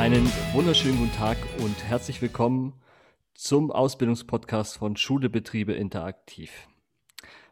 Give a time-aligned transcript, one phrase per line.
[0.00, 2.72] Einen wunderschönen guten Tag und herzlich willkommen
[3.34, 6.68] zum Ausbildungspodcast von Schule Betriebe Interaktiv.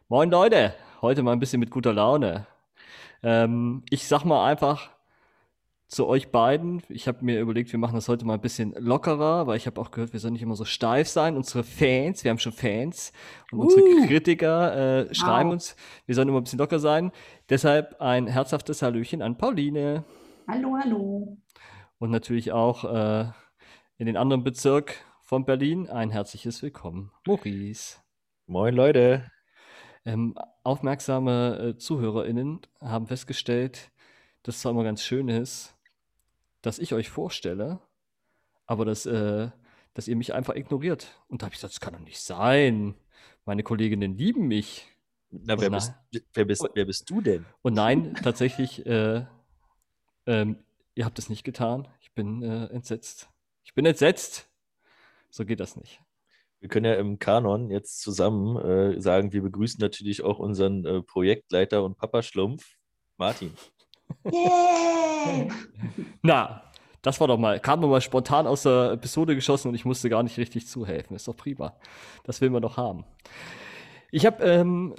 [0.07, 0.73] Moin Leute,
[1.03, 2.47] heute mal ein bisschen mit guter Laune.
[3.21, 4.89] Ähm, ich sag mal einfach
[5.87, 6.81] zu euch beiden.
[6.89, 9.79] Ich habe mir überlegt, wir machen das heute mal ein bisschen lockerer, weil ich habe
[9.79, 11.37] auch gehört, wir sollen nicht immer so steif sein.
[11.37, 13.13] Unsere Fans, wir haben schon Fans
[13.51, 13.61] und uh.
[13.61, 15.53] unsere Kritiker äh, schreiben wow.
[15.53, 15.75] uns,
[16.07, 17.11] wir sollen immer ein bisschen locker sein.
[17.47, 20.03] Deshalb ein herzhaftes Hallöchen an Pauline.
[20.47, 21.37] Hallo, hallo.
[21.99, 23.29] Und natürlich auch äh,
[23.97, 27.97] in den anderen Bezirk von Berlin ein herzliches Willkommen, Maurice.
[28.47, 29.29] Moin Leute.
[30.05, 33.91] Ähm, aufmerksame äh, ZuhörerInnen haben festgestellt,
[34.43, 35.75] dass es zwar immer ganz schön ist,
[36.61, 37.81] dass ich euch vorstelle,
[38.65, 39.49] aber dass, äh,
[39.93, 41.21] dass ihr mich einfach ignoriert.
[41.27, 42.95] Und da habe ich gesagt, das kann doch nicht sein.
[43.43, 44.87] Meine Kolleginnen lieben mich.
[45.31, 45.93] Na, wer, bist,
[46.33, 47.45] wer, bist, wer bist du denn?
[47.61, 49.25] Und nein, tatsächlich, äh,
[50.25, 50.63] ähm,
[50.99, 51.87] ihr habt es nicht getan.
[52.01, 53.29] Ich bin äh, entsetzt.
[53.63, 54.49] Ich bin entsetzt.
[55.29, 56.01] So geht das nicht.
[56.59, 61.01] Wir können ja im Kanon jetzt zusammen äh, sagen, wir begrüßen natürlich auch unseren äh,
[61.01, 62.75] Projektleiter und Papa Schlumpf,
[63.15, 63.53] Martin.
[64.25, 65.49] Yay!
[66.21, 66.63] Na,
[67.01, 70.09] das war doch mal, kam doch mal spontan aus der Episode geschossen und ich musste
[70.09, 71.15] gar nicht richtig zuhelfen.
[71.15, 71.77] Ist doch prima.
[72.25, 73.05] Das will man doch haben.
[74.11, 74.95] Ich habe, ähm,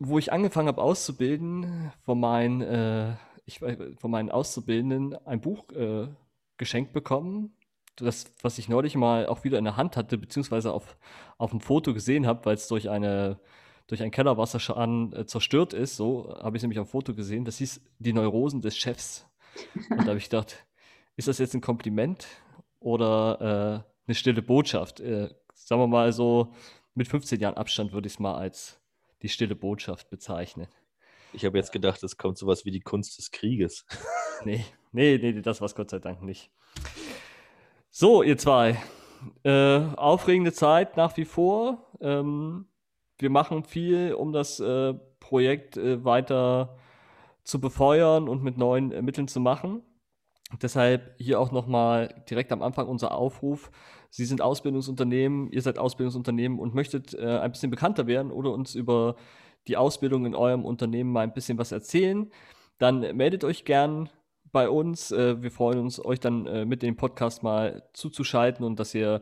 [0.00, 3.12] wo ich angefangen habe auszubilden, von meinen, äh,
[3.46, 6.08] ich, von meinen Auszubildenden ein Buch äh,
[6.56, 7.56] geschenkt bekommen.
[7.96, 10.96] Das, was ich neulich mal auch wieder in der Hand hatte, beziehungsweise auf,
[11.38, 13.38] auf dem Foto gesehen habe, weil es durch eine
[13.86, 15.96] durch einen Kellerwasserschaden äh, zerstört ist.
[15.96, 17.44] So habe ich es nämlich am Foto gesehen.
[17.44, 19.26] Das hieß die Neurosen des Chefs.
[19.90, 20.66] Und da habe ich gedacht,
[21.16, 22.26] ist das jetzt ein Kompliment
[22.80, 25.00] oder äh, eine stille Botschaft?
[25.00, 26.52] Äh, sagen wir mal so,
[26.94, 28.80] mit 15 Jahren Abstand würde ich es mal als
[29.22, 30.68] die stille Botschaft bezeichnen.
[31.34, 33.84] Ich habe jetzt gedacht, es kommt sowas wie die Kunst des Krieges.
[34.44, 36.50] nee, nee, nee, das war es Gott sei Dank nicht.
[37.90, 38.80] So, ihr zwei.
[39.42, 41.90] Äh, aufregende Zeit nach wie vor.
[42.00, 42.66] Ähm,
[43.18, 46.76] wir machen viel, um das äh, Projekt äh, weiter
[47.42, 49.82] zu befeuern und mit neuen äh, Mitteln zu machen.
[50.62, 53.70] Deshalb hier auch nochmal direkt am Anfang unser Aufruf.
[54.10, 58.74] Sie sind Ausbildungsunternehmen, ihr seid Ausbildungsunternehmen und möchtet äh, ein bisschen bekannter werden oder uns
[58.74, 59.16] über
[59.68, 62.30] die Ausbildung in eurem Unternehmen mal ein bisschen was erzählen.
[62.78, 64.10] Dann meldet euch gern
[64.52, 65.12] bei uns.
[65.12, 69.20] Äh, wir freuen uns, euch dann äh, mit dem Podcast mal zuzuschalten und dass ihr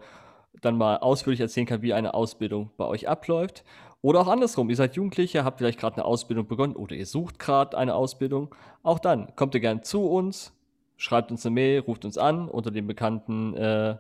[0.61, 3.65] dann mal ausführlich erzählen kann, wie eine Ausbildung bei euch abläuft.
[4.03, 7.39] Oder auch andersrum, ihr seid Jugendliche, habt vielleicht gerade eine Ausbildung begonnen oder ihr sucht
[7.39, 8.55] gerade eine Ausbildung.
[8.83, 10.53] Auch dann kommt ihr gern zu uns,
[10.97, 13.97] schreibt uns eine Mail, ruft uns an unter den bekannten äh,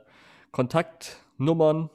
[0.51, 1.89] Kontaktnummern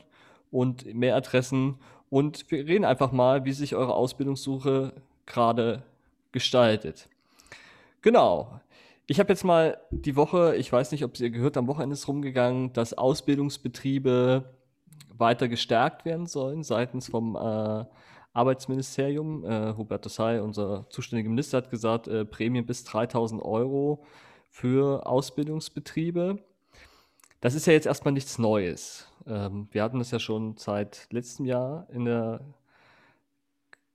[0.51, 1.79] und Mailadressen
[2.09, 4.93] und wir reden einfach mal, wie sich eure Ausbildungssuche
[5.25, 5.83] gerade
[6.31, 7.09] gestaltet.
[8.01, 8.59] Genau.
[9.07, 12.07] Ich habe jetzt mal die Woche, ich weiß nicht, ob ihr gehört, am Wochenende ist
[12.07, 14.43] rumgegangen, dass Ausbildungsbetriebe
[15.17, 17.85] weiter gestärkt werden sollen seitens vom äh,
[18.33, 19.45] Arbeitsministerium.
[19.45, 24.03] Äh, Hubertus Heil, unser zuständiger Minister, hat gesagt, äh, Prämien bis 3000 Euro
[24.49, 26.39] für Ausbildungsbetriebe.
[27.41, 29.07] Das ist ja jetzt erstmal nichts Neues.
[29.27, 32.41] Ähm, wir hatten das ja schon seit letztem Jahr in der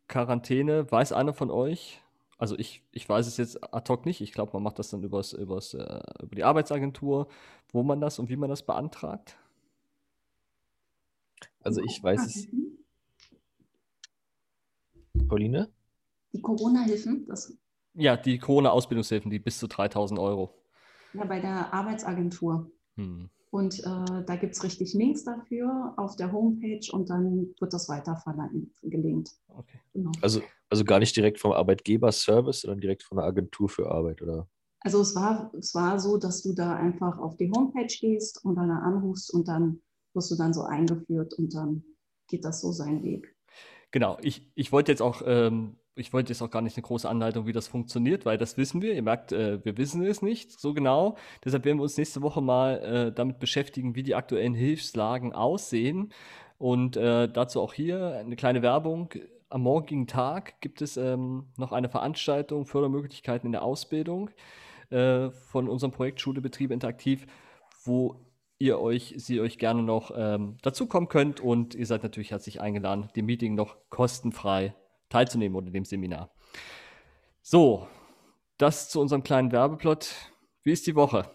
[0.08, 0.90] Quarantäne.
[0.90, 2.02] Weiß einer von euch,
[2.36, 5.02] also ich, ich weiß es jetzt ad hoc nicht, ich glaube, man macht das dann
[5.02, 7.28] übers, übers, äh, über die Arbeitsagentur,
[7.72, 9.38] wo man das und wie man das beantragt?
[11.60, 12.48] Also ich weiß es.
[15.28, 15.72] Pauline?
[16.32, 17.26] Die Corona-Hilfen?
[17.94, 20.54] Ja, die Corona-Ausbildungshilfen, die bis zu 3000 Euro.
[21.12, 22.70] Ja, bei der Arbeitsagentur.
[22.96, 23.30] Hm.
[23.52, 27.86] Und äh, da gibt es richtig Links dafür auf der Homepage und dann wird das
[27.86, 28.18] weiter
[28.82, 29.28] gelinkt.
[29.48, 29.78] Okay.
[29.92, 30.10] Genau.
[30.22, 30.40] Also,
[30.70, 34.48] also gar nicht direkt vom Arbeitgeber-Service, sondern direkt von der Agentur für Arbeit, oder?
[34.80, 38.54] Also es war, es war so, dass du da einfach auf die Homepage gehst und
[38.54, 39.82] dann anrufst und dann
[40.14, 41.84] wirst du dann so eingeführt und dann
[42.28, 43.36] geht das so seinen Weg.
[43.90, 47.08] Genau, ich, ich wollte jetzt auch, ähm, ich wollte jetzt auch gar nicht eine große
[47.08, 48.94] Anleitung, wie das funktioniert, weil das wissen wir.
[48.94, 51.16] Ihr merkt, äh, wir wissen es nicht so genau.
[51.44, 56.12] Deshalb werden wir uns nächste Woche mal äh, damit beschäftigen, wie die aktuellen Hilfslagen aussehen.
[56.58, 59.10] Und äh, dazu auch hier eine kleine Werbung.
[59.50, 64.30] Am morgigen Tag gibt es ähm, noch eine Veranstaltung Fördermöglichkeiten in der Ausbildung
[64.88, 67.26] äh, von unserem Projekt Schule Betriebe Interaktiv,
[67.84, 68.16] wo
[68.58, 73.10] ihr euch, sie euch gerne noch ähm, dazukommen könnt und ihr seid natürlich herzlich eingeladen,
[73.16, 74.74] dem Meeting noch kostenfrei
[75.12, 76.30] teilzunehmen oder dem Seminar.
[77.42, 77.86] So,
[78.56, 80.14] das zu unserem kleinen Werbeplot.
[80.62, 81.30] Wie ist die Woche?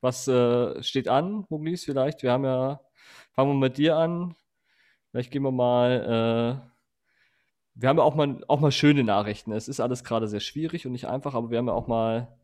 [0.00, 2.22] Was äh, steht an, Muglis, vielleicht?
[2.22, 2.80] Wir haben ja,
[3.32, 4.34] fangen wir mit dir an.
[5.10, 6.70] Vielleicht gehen wir mal, äh,
[7.74, 9.52] wir haben ja auch mal, auch mal schöne Nachrichten.
[9.52, 12.36] Es ist alles gerade sehr schwierig und nicht einfach, aber wir haben ja auch mal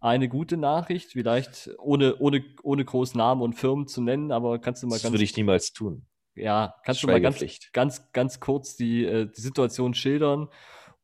[0.00, 4.82] eine gute Nachricht, vielleicht ohne, ohne, ohne großen Namen und Firmen zu nennen, aber kannst
[4.82, 6.06] du mal Das ganz würde ich niemals tun.
[6.36, 10.48] Ja, kannst du mal ganz, ganz, ganz kurz die, äh, die Situation schildern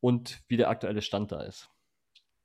[0.00, 1.68] und wie der aktuelle Stand da ist?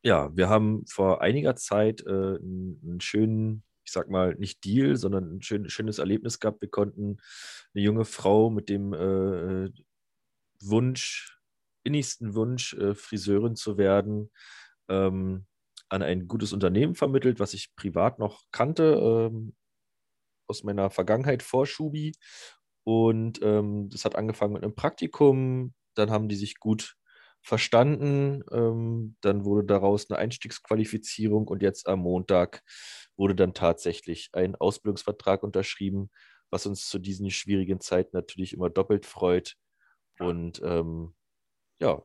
[0.04, 4.95] Ja, wir haben vor einiger Zeit äh, einen, einen schönen, ich sag mal, nicht Deal,
[4.95, 6.62] sondern ein schön, schönes Erlebnis gehabt.
[6.62, 7.18] Wir konnten
[7.74, 9.69] eine junge Frau mit dem äh,
[10.62, 11.38] Wunsch,
[11.84, 14.31] innigsten Wunsch, äh, Friseurin zu werden,
[14.89, 15.45] ähm,
[15.89, 19.56] an ein gutes Unternehmen vermittelt, was ich privat noch kannte, ähm,
[20.48, 22.13] aus meiner Vergangenheit vor Schubi.
[22.88, 25.74] Und ähm, das hat angefangen mit einem Praktikum.
[25.95, 26.95] Dann haben die sich gut
[27.42, 28.44] verstanden.
[28.50, 32.63] Ähm, dann wurde daraus eine Einstiegsqualifizierung und jetzt am Montag
[33.18, 36.12] wurde dann tatsächlich ein Ausbildungsvertrag unterschrieben,
[36.50, 39.57] was uns zu diesen schwierigen Zeiten natürlich immer doppelt freut.
[40.18, 41.13] Und ähm,
[41.81, 42.04] ja,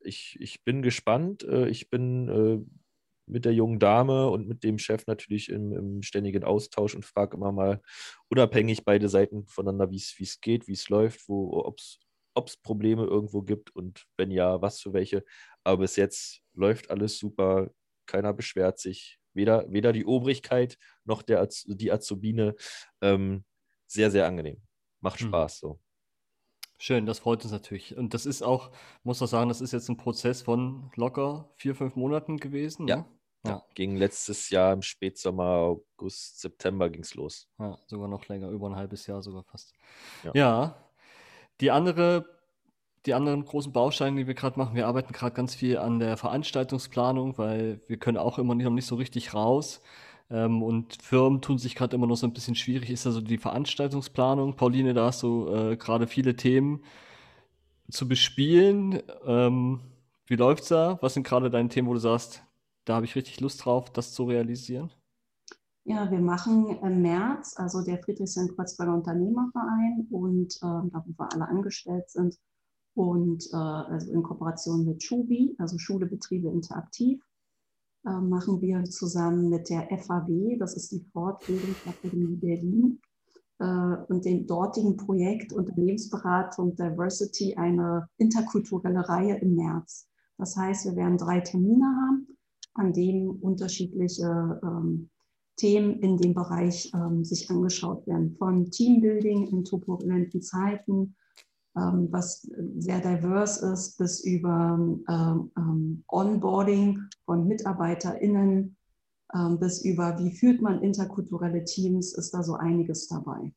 [0.00, 1.44] ich, ich bin gespannt.
[1.44, 2.83] Äh, ich bin äh,
[3.26, 7.36] mit der jungen Dame und mit dem Chef natürlich im, im ständigen Austausch und frage
[7.36, 7.80] immer mal
[8.28, 11.78] unabhängig beide Seiten voneinander, wie es geht, wie es läuft, ob
[12.48, 15.24] es Probleme irgendwo gibt und wenn ja, was für welche.
[15.64, 17.70] Aber bis jetzt läuft alles super,
[18.06, 22.54] keiner beschwert sich, weder, weder die Obrigkeit noch der, die Azubine.
[23.00, 23.44] Ähm,
[23.86, 24.62] sehr, sehr angenehm.
[25.00, 25.34] Macht Hm.
[25.34, 25.80] Spaß so.
[26.78, 27.96] Schön, das freut uns natürlich.
[27.96, 28.70] Und das ist auch,
[29.04, 32.88] muss man sagen, das ist jetzt ein Prozess von locker vier, fünf Monaten gewesen.
[32.88, 32.96] Ja.
[32.96, 33.04] Ne?
[33.46, 33.62] Ja.
[33.74, 37.46] Ging letztes Jahr im Spätsommer, August, September ging es los.
[37.58, 39.74] Ja, sogar noch länger, über ein halbes Jahr sogar fast.
[40.22, 40.32] Ja.
[40.34, 40.84] Ja,
[41.60, 42.24] die andere,
[43.04, 46.16] die anderen großen Bausteine, die wir gerade machen, wir arbeiten gerade ganz viel an der
[46.16, 49.82] Veranstaltungsplanung, weil wir können auch immer noch nicht so richtig raus.
[50.34, 53.38] Ähm, und Firmen tun sich gerade immer noch so ein bisschen schwierig, ist also die
[53.38, 54.56] Veranstaltungsplanung.
[54.56, 56.82] Pauline, da hast du äh, gerade viele Themen
[57.88, 59.00] zu bespielen.
[59.24, 59.80] Ähm,
[60.26, 60.98] wie läuft's da?
[61.02, 62.42] Was sind gerade deine Themen, wo du sagst,
[62.84, 64.90] da habe ich richtig Lust drauf, das zu realisieren?
[65.84, 71.46] Ja, wir machen im März, also der Friedrichshain-Kreuzberger Unternehmerverein und ähm, da, wo wir alle
[71.46, 72.36] angestellt sind
[72.94, 77.22] und äh, also in Kooperation mit Schubi, also Schule, Betriebe interaktiv,
[78.06, 83.00] äh, machen wir zusammen mit der FAW, das ist die Fortbildungsakademie Berlin,
[83.58, 90.08] äh, und dem dortigen Projekt Unternehmensberatung Diversity eine interkulturelle Reihe im März.
[90.38, 92.26] Das heißt, wir werden drei Termine haben,
[92.74, 95.08] an denen unterschiedliche ähm,
[95.56, 98.34] Themen in dem Bereich ähm, sich angeschaut werden.
[98.36, 101.14] Von Teambuilding in turbulenten Zeiten,
[101.74, 102.48] was
[102.78, 104.78] sehr divers ist, bis über
[105.08, 108.76] ähm, ähm, Onboarding von MitarbeiterInnen,
[109.34, 113.52] ähm, bis über wie führt man interkulturelle Teams, ist da so einiges dabei.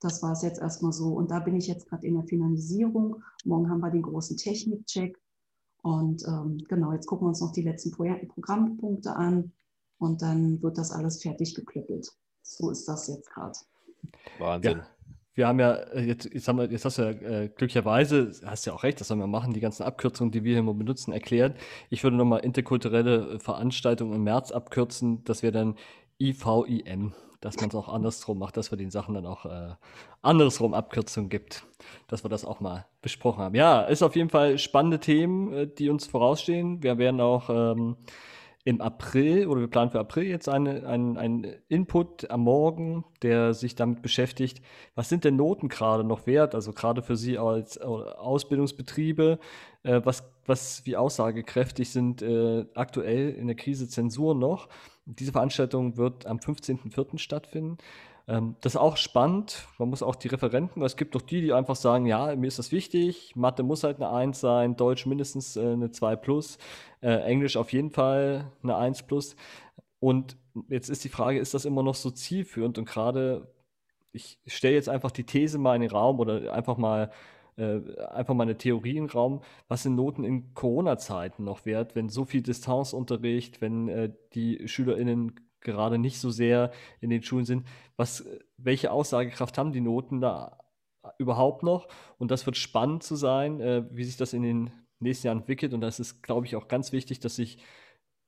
[0.00, 1.12] Das war es jetzt erstmal so.
[1.12, 3.22] Und da bin ich jetzt gerade in der Finalisierung.
[3.44, 5.16] Morgen haben wir den großen Technikcheck.
[5.82, 9.52] Und ähm, genau, jetzt gucken wir uns noch die letzten Pro Programmpunkte an
[9.98, 12.12] und dann wird das alles fertig geklöppelt.
[12.42, 13.58] So ist das jetzt gerade.
[14.38, 14.78] Wahnsinn.
[14.78, 14.86] Ja.
[15.34, 18.66] Wir haben ja, äh, jetzt, jetzt, haben wir, jetzt hast du ja äh, glücklicherweise, hast
[18.66, 21.12] ja auch recht, das sollen wir machen, die ganzen Abkürzungen, die wir hier immer benutzen,
[21.12, 21.58] erklärt.
[21.88, 25.76] Ich würde nochmal interkulturelle Veranstaltungen im März abkürzen, das wäre dann
[26.20, 29.74] IVIM, dass man es auch andersrum macht, dass wir den Sachen dann auch äh,
[30.20, 31.64] andersrum Abkürzungen gibt,
[32.08, 33.54] dass wir das auch mal besprochen haben.
[33.54, 36.82] Ja, ist auf jeden Fall spannende Themen, äh, die uns vorausstehen.
[36.82, 37.96] Wir werden auch ähm,
[38.64, 43.74] im April oder wir planen für April jetzt einen ein Input am Morgen, der sich
[43.74, 44.62] damit beschäftigt,
[44.94, 49.40] was sind denn Noten gerade noch wert, also gerade für Sie als Ausbildungsbetriebe,
[49.82, 54.68] äh, was, was wie aussagekräftig sind äh, aktuell in der Krise Zensur noch.
[55.06, 57.18] Diese Veranstaltung wird am 15.04.
[57.18, 57.78] stattfinden.
[58.28, 59.66] Ähm, das ist auch spannend.
[59.78, 62.46] Man muss auch die Referenten, weil es gibt doch die, die einfach sagen, ja, mir
[62.46, 66.58] ist das wichtig, Mathe muss halt eine 1 sein, Deutsch mindestens äh, eine 2 plus,
[67.00, 69.36] äh, Englisch auf jeden Fall eine 1 plus.
[70.00, 70.36] Und
[70.68, 72.78] jetzt ist die Frage, ist das immer noch so zielführend?
[72.78, 73.48] Und gerade,
[74.12, 77.10] ich stelle jetzt einfach die These mal in den Raum oder einfach mal
[77.56, 77.80] äh,
[78.12, 82.24] einfach mal eine Theorie den Raum, was sind Noten in Corona-Zeiten noch wert, wenn so
[82.24, 87.66] viel Distanzunterricht, wenn äh, die SchülerInnen gerade nicht so sehr in den Schulen sind.
[87.96, 88.24] Was,
[88.56, 90.58] welche Aussagekraft haben die Noten da
[91.18, 91.88] überhaupt noch?
[92.18, 95.74] Und das wird spannend zu sein, äh, wie sich das in den nächsten Jahren entwickelt.
[95.74, 97.58] Und das ist, glaube ich, auch ganz wichtig, dass sich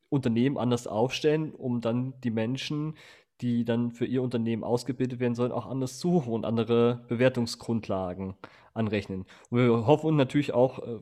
[0.09, 2.97] Unternehmen anders aufstellen, um dann die Menschen,
[3.41, 8.35] die dann für ihr Unternehmen ausgebildet werden sollen, auch anders suchen und andere Bewertungsgrundlagen
[8.75, 9.27] anrechnen.
[9.51, 11.01] Und wir hoffen natürlich auch äh,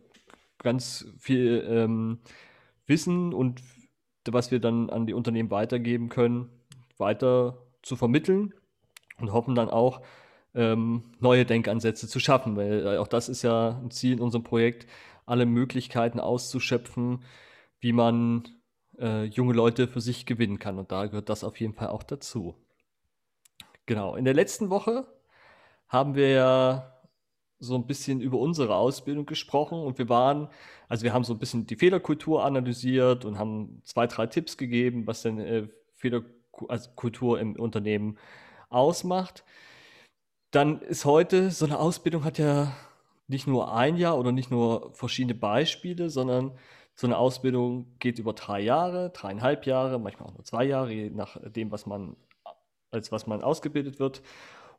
[0.59, 2.21] ganz viel ähm,
[2.87, 3.63] Wissen und
[4.31, 6.49] was wir dann an die Unternehmen weitergeben können,
[6.99, 8.55] weiter zu vermitteln
[9.19, 10.03] und hoffen dann auch,
[10.55, 14.45] ähm, neue Denkansätze zu schaffen, weil äh, auch das ist ja ein Ziel in unserem
[14.45, 14.87] Projekt,
[15.25, 17.25] alle Möglichkeiten auszuschöpfen,
[17.81, 18.45] wie man
[18.99, 20.79] äh, junge Leute für sich gewinnen kann.
[20.79, 22.55] Und da gehört das auf jeden Fall auch dazu.
[23.87, 24.15] Genau.
[24.15, 25.07] In der letzten Woche
[25.89, 26.92] haben wir ja
[27.63, 30.49] so ein bisschen über unsere Ausbildung gesprochen und wir waren,
[30.89, 35.07] also wir haben so ein bisschen die Fehlerkultur analysiert und haben zwei, drei Tipps gegeben,
[35.07, 38.19] was denn äh, Fehlerkultur im Unternehmen
[38.69, 39.45] ausmacht.
[40.51, 42.73] Dann ist heute, so eine Ausbildung hat ja
[43.29, 46.59] nicht nur ein Jahr oder nicht nur verschiedene Beispiele, sondern
[46.97, 51.11] so eine Ausbildung geht über drei Jahre, dreieinhalb Jahre, manchmal auch nur zwei Jahre, je
[51.11, 52.17] nachdem, was man,
[52.91, 54.21] als was man ausgebildet wird.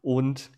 [0.01, 0.51] Und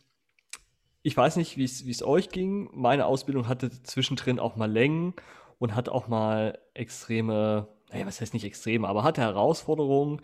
[1.05, 2.67] ich weiß nicht, wie es euch ging.
[2.73, 5.13] Meine Ausbildung hatte zwischendrin auch mal Längen
[5.59, 10.19] und hat auch mal extreme, naja, was heißt nicht extreme, aber hatte Herausforderungen,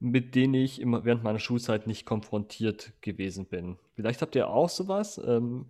[0.00, 3.76] mit denen ich immer während meiner Schulzeit nicht konfrontiert gewesen bin.
[3.94, 5.20] Vielleicht habt ihr auch sowas.
[5.22, 5.66] Ähm,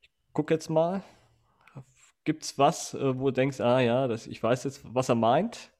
[0.00, 1.02] ich gucke jetzt mal.
[2.22, 5.16] Gibt es was, äh, wo du denkst, ah ja, das, ich weiß jetzt, was er
[5.16, 5.72] meint?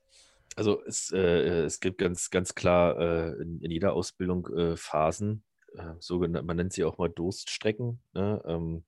[0.57, 5.45] Also es, äh, es gibt ganz, ganz klar äh, in, in, jeder Ausbildung äh, Phasen,
[5.75, 8.01] äh, sogenannte, man nennt sie auch mal Durststrecken.
[8.15, 8.43] Ne?
[8.47, 8.85] Ähm,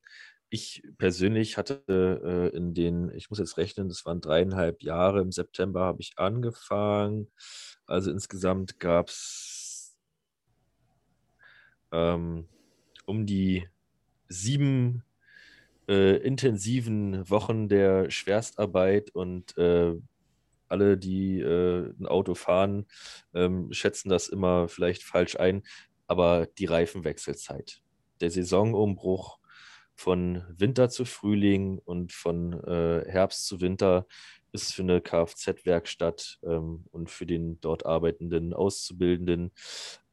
[0.49, 5.31] ich persönlich hatte äh, in den, ich muss jetzt rechnen, das waren dreieinhalb Jahre, im
[5.31, 7.27] September habe ich angefangen.
[7.85, 9.95] Also insgesamt gab es
[11.91, 12.47] ähm,
[13.05, 13.67] um die
[14.27, 15.03] sieben
[15.87, 19.95] äh, intensiven Wochen der Schwerstarbeit und äh,
[20.67, 22.85] alle, die äh, ein Auto fahren,
[23.33, 25.63] ähm, schätzen das immer vielleicht falsch ein,
[26.09, 27.81] aber die Reifenwechselzeit,
[28.19, 29.37] der Saisonumbruch
[29.95, 34.07] von Winter zu Frühling und von äh, Herbst zu Winter
[34.51, 39.51] ist für eine Kfz-Werkstatt ähm, und für den dort arbeitenden Auszubildenden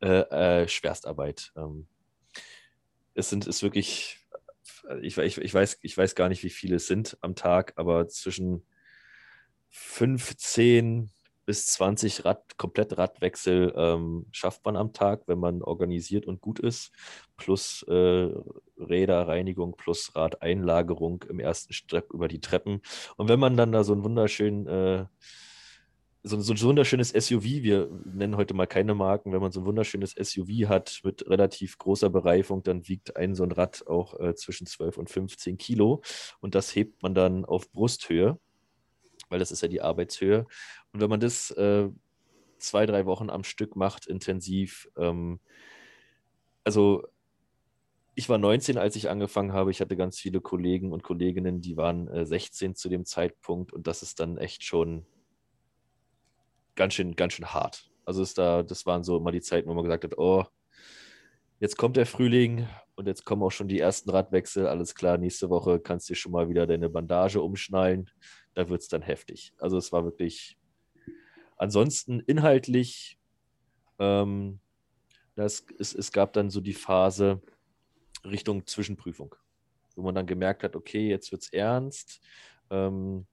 [0.01, 1.53] äh, äh, Schwerstarbeit.
[1.57, 1.87] Ähm,
[3.15, 4.19] es sind, ist wirklich
[5.01, 8.07] ich, ich, ich, weiß, ich weiß gar nicht, wie viele es sind am Tag, aber
[8.09, 8.67] zwischen
[9.71, 11.11] 15
[11.47, 16.59] bis 20 Rad, komplett Radwechsel ähm, schafft man am Tag, wenn man organisiert und gut
[16.59, 16.93] ist,
[17.37, 18.29] plus äh,
[18.79, 22.83] Räderreinigung, plus Radeinlagerung im ersten Stück über die Treppen.
[23.17, 25.07] Und wenn man dann da so einen wunderschönen äh,
[26.27, 29.67] so, so ein wunderschönes SUV, wir nennen heute mal keine Marken, wenn man so ein
[29.67, 34.35] wunderschönes SUV hat mit relativ großer Bereifung, dann wiegt ein so ein Rad auch äh,
[34.35, 36.03] zwischen 12 und 15 Kilo
[36.41, 38.41] und das hebt man dann auf Brusthöhe,
[39.29, 40.47] weil das ist ja die Arbeitshöhe.
[40.97, 41.91] Und wenn man das äh,
[42.57, 45.41] zwei, drei Wochen am Stück macht, intensiv, ähm,
[46.65, 47.05] also
[48.15, 49.71] ich war 19, als ich angefangen habe.
[49.71, 53.87] Ich hatte ganz viele Kollegen und Kolleginnen, die waren äh, 16 zu dem Zeitpunkt und
[53.87, 55.05] das ist dann echt schon
[56.77, 57.91] ganz schön, ganz schön hart.
[58.07, 60.47] Also ist da, das waren so immer die Zeiten, wo man gesagt hat, oh,
[61.61, 64.67] jetzt kommt der Frühling und jetzt kommen auch schon die ersten Radwechsel.
[64.67, 68.09] Alles klar, nächste Woche kannst du schon mal wieder deine Bandage umschnallen.
[68.55, 69.53] Da wird es dann heftig.
[69.59, 70.57] Also es war wirklich.
[71.57, 73.19] Ansonsten inhaltlich,
[73.99, 74.61] ähm,
[75.35, 77.41] das, es, es gab dann so die Phase
[78.25, 79.35] Richtung Zwischenprüfung,
[79.95, 82.21] wo man dann gemerkt hat, okay, jetzt wird es ernst.
[82.71, 83.27] Ähm,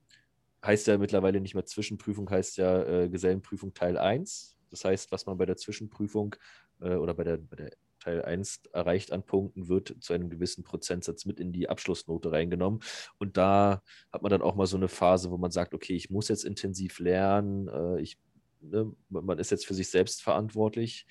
[0.63, 4.57] heißt ja mittlerweile nicht mehr Zwischenprüfung, heißt ja äh, Gesellenprüfung Teil 1.
[4.69, 6.35] Das heißt, was man bei der Zwischenprüfung
[6.81, 7.71] äh, oder bei der, bei der
[8.03, 12.81] Teil 1 erreicht an Punkten, wird zu einem gewissen Prozentsatz mit in die Abschlussnote reingenommen.
[13.17, 13.81] Und da
[14.11, 16.43] hat man dann auch mal so eine Phase, wo man sagt, okay, ich muss jetzt
[16.43, 18.17] intensiv lernen, äh, ich,
[18.59, 21.05] ne, man ist jetzt für sich selbst verantwortlich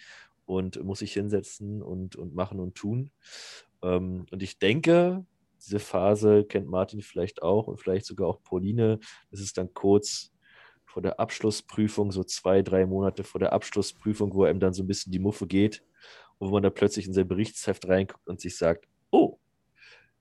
[0.44, 3.10] und muss sich hinsetzen und, und machen und tun.
[3.82, 5.24] Ähm, und ich denke,
[5.64, 8.98] diese Phase kennt Martin vielleicht auch und vielleicht sogar auch Pauline.
[9.30, 10.30] Das ist dann kurz
[10.84, 14.88] vor der Abschlussprüfung, so zwei, drei Monate vor der Abschlussprüfung, wo einem dann so ein
[14.88, 15.82] bisschen die Muffe geht
[16.42, 19.38] und wo man da plötzlich in sein Berichtsheft reinguckt und sich sagt, oh,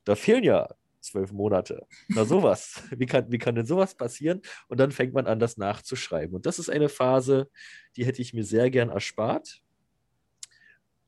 [0.04, 0.68] da fehlen ja
[1.00, 1.88] zwölf Monate.
[2.10, 2.84] Na sowas.
[2.96, 4.40] wie, kann, wie kann denn sowas passieren?
[4.68, 6.36] Und dann fängt man an, das nachzuschreiben.
[6.36, 7.50] Und das ist eine Phase,
[7.96, 9.64] die hätte ich mir sehr gern erspart.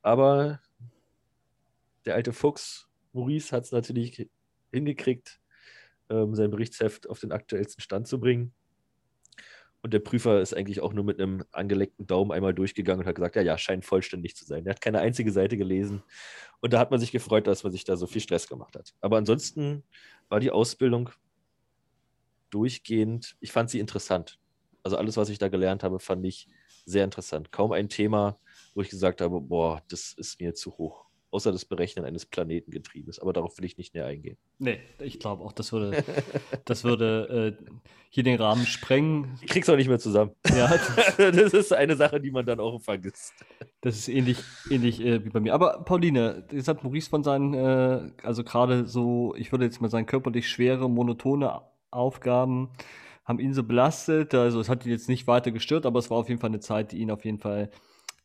[0.02, 0.60] Aber
[2.06, 4.28] der alte Fuchs Maurice hat es natürlich
[4.72, 5.40] hingekriegt,
[6.10, 8.52] ähm, sein Berichtsheft auf den aktuellsten Stand zu bringen.
[9.84, 13.16] Und der Prüfer ist eigentlich auch nur mit einem angeleckten Daumen einmal durchgegangen und hat
[13.16, 14.64] gesagt, ja, ja, scheint vollständig zu sein.
[14.64, 16.02] Er hat keine einzige Seite gelesen.
[16.60, 18.94] Und da hat man sich gefreut, dass man sich da so viel Stress gemacht hat.
[19.02, 19.82] Aber ansonsten
[20.30, 21.10] war die Ausbildung
[22.48, 24.38] durchgehend, ich fand sie interessant.
[24.82, 26.48] Also alles, was ich da gelernt habe, fand ich
[26.86, 27.52] sehr interessant.
[27.52, 28.38] Kaum ein Thema,
[28.74, 33.18] wo ich gesagt habe, boah, das ist mir zu hoch außer das Berechnen eines Planetengetriebes.
[33.18, 34.38] Aber darauf will ich nicht näher eingehen.
[34.58, 36.04] Nee, ich glaube auch, das würde,
[36.64, 37.64] das würde äh,
[38.08, 39.36] hier den Rahmen sprengen.
[39.42, 40.30] Ich krieg's auch nicht mehr zusammen.
[40.56, 40.68] Ja,
[41.16, 43.34] das, das, ist eine Sache, die man dann auch vergisst.
[43.80, 44.38] Das ist ähnlich,
[44.70, 45.52] ähnlich äh, wie bei mir.
[45.52, 49.90] Aber Pauline, jetzt hat Maurice von seinen, äh, also gerade so, ich würde jetzt mal
[49.90, 51.60] sagen, körperlich schwere, monotone
[51.90, 52.70] Aufgaben
[53.24, 54.34] haben ihn so belastet.
[54.34, 56.60] Also es hat ihn jetzt nicht weiter gestört, aber es war auf jeden Fall eine
[56.60, 57.70] Zeit, die ihn auf jeden Fall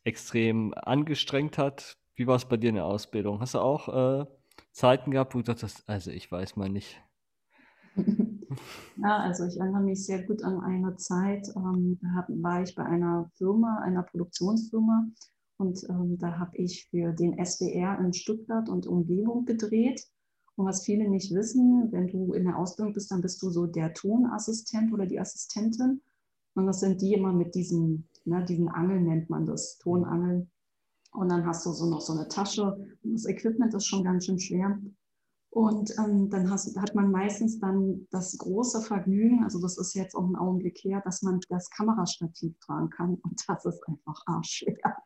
[0.04, 1.96] extrem angestrengt hat.
[2.20, 3.40] Wie war es bei dir in der Ausbildung?
[3.40, 4.26] Hast du auch äh,
[4.72, 7.00] Zeiten gehabt, wo du dachtest, also ich weiß mal nicht.
[8.96, 12.84] Ja, also ich erinnere mich sehr gut an eine Zeit, ähm, da war ich bei
[12.84, 15.06] einer Firma, einer Produktionsfirma
[15.56, 20.04] und ähm, da habe ich für den SWR in Stuttgart und Umgebung gedreht.
[20.56, 23.66] Und was viele nicht wissen, wenn du in der Ausbildung bist, dann bist du so
[23.66, 26.02] der Tonassistent oder die Assistentin.
[26.54, 30.50] Und das sind die immer mit diesen, ne, diesen Angeln nennt man das, Tonangeln.
[31.12, 32.76] Und dann hast du so noch so eine Tasche.
[33.02, 34.78] Das Equipment ist schon ganz schön schwer.
[35.52, 40.14] Und ähm, dann hast, hat man meistens dann das große Vergnügen, also das ist jetzt
[40.14, 43.16] auch ein Augenblick her, dass man das Kamerastativ tragen kann.
[43.16, 44.96] Und das ist einfach arschschwer.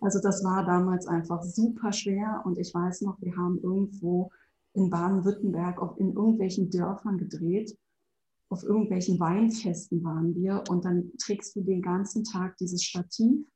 [0.00, 2.42] Also das war damals einfach super schwer.
[2.46, 4.30] Und ich weiß noch, wir haben irgendwo
[4.72, 7.76] in Baden-Württemberg in irgendwelchen Dörfern gedreht.
[8.48, 13.46] Auf irgendwelchen Weinfesten waren wir und dann trägst du den ganzen Tag dieses Stativ.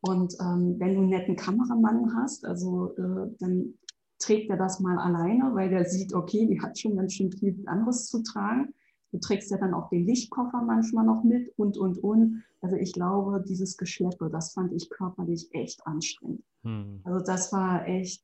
[0.00, 3.74] Und ähm, wenn du einen netten Kameramann hast, also äh, dann
[4.18, 7.62] trägt er das mal alleine, weil der sieht, okay, die hat schon ganz schön viel
[7.66, 8.74] anderes zu tragen.
[9.10, 12.42] Du trägst ja dann auch den Lichtkoffer manchmal noch mit und, und, und.
[12.60, 16.42] Also ich glaube, dieses Geschleppe, das fand ich körperlich echt anstrengend.
[16.62, 17.00] Hm.
[17.04, 18.22] Also das war echt,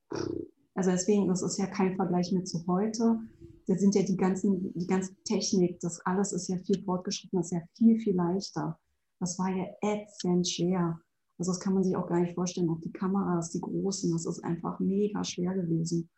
[0.74, 3.18] also deswegen, das ist ja kein Vergleich mehr zu heute.
[3.66, 7.46] Da sind ja die ganzen, die ganze Technik, das alles ist ja viel fortgeschritten, das
[7.46, 8.78] ist ja viel, viel leichter.
[9.20, 11.00] Das war ja ätzend schwer.
[11.38, 12.70] Also das kann man sich auch gar nicht vorstellen.
[12.70, 16.08] Auch die Kameras, die großen, das ist einfach mega schwer gewesen.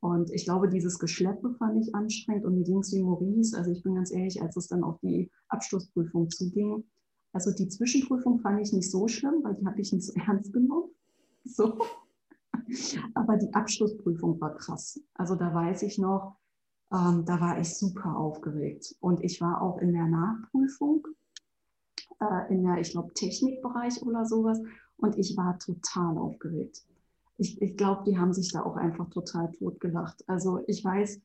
[0.00, 3.56] Und ich glaube, dieses Geschleppe fand ich anstrengend und mir ging es wie Maurice.
[3.56, 6.84] Also ich bin ganz ehrlich, als es dann auf die Abschlussprüfung zuging,
[7.32, 10.52] also die Zwischenprüfung fand ich nicht so schlimm, weil die habe ich nicht so ernst
[10.52, 10.90] genommen.
[11.44, 11.78] So.
[13.14, 15.00] Aber die Abschlussprüfung war krass.
[15.14, 16.36] Also da weiß ich noch,
[16.92, 18.94] ähm, da war ich super aufgeregt.
[19.00, 21.06] Und ich war auch in der Nachprüfung,
[22.20, 24.60] äh, in der, ich glaube, Technikbereich oder sowas.
[24.96, 26.82] Und ich war total aufgeregt.
[27.38, 30.22] Ich, ich glaube, die haben sich da auch einfach total totgelacht.
[30.28, 31.20] Also ich weiß,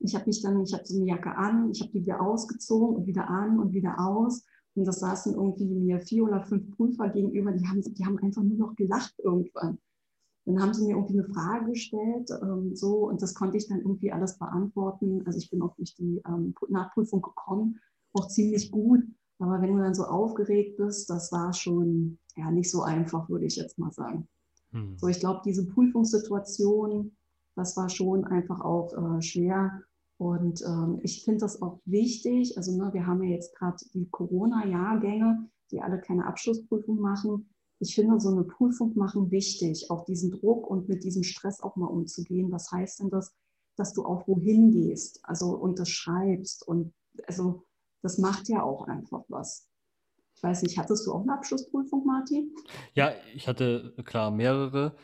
[0.00, 2.96] ich habe mich dann, ich habe so eine Jacke an, ich habe die wieder ausgezogen
[2.96, 4.44] und wieder an und wieder aus.
[4.74, 8.42] Und das saßen irgendwie mir vier oder fünf Prüfer gegenüber, die haben, die haben einfach
[8.42, 9.78] nur noch gelacht irgendwann.
[10.44, 13.80] Dann haben sie mir irgendwie eine Frage gestellt, ähm, so, und das konnte ich dann
[13.80, 15.22] irgendwie alles beantworten.
[15.26, 17.80] Also ich bin auch durch die ähm, Nachprüfung gekommen,
[18.14, 19.02] auch ziemlich gut.
[19.38, 23.46] Aber wenn du dann so aufgeregt bist, das war schon ja nicht so einfach, würde
[23.46, 24.28] ich jetzt mal sagen.
[24.72, 24.96] Hm.
[24.98, 27.16] So, ich glaube, diese Prüfungssituation,
[27.54, 29.82] das war schon einfach auch äh, schwer.
[30.16, 32.56] Und ähm, ich finde das auch wichtig.
[32.56, 37.48] Also ne, wir haben ja jetzt gerade die Corona-Jahrgänge, die alle keine Abschlussprüfung machen
[37.80, 41.76] ich finde, so eine Prüfung machen wichtig, auch diesen Druck und mit diesem Stress auch
[41.76, 42.50] mal umzugehen.
[42.50, 43.32] Was heißt denn das,
[43.76, 46.92] dass du auch wohin gehst, also und das schreibst und
[47.26, 47.64] also
[48.02, 49.68] das macht ja auch einfach was.
[50.34, 52.54] Ich weiß nicht, hattest du auch eine Abschlussprüfung, Martin?
[52.94, 54.94] Ja, ich hatte klar mehrere.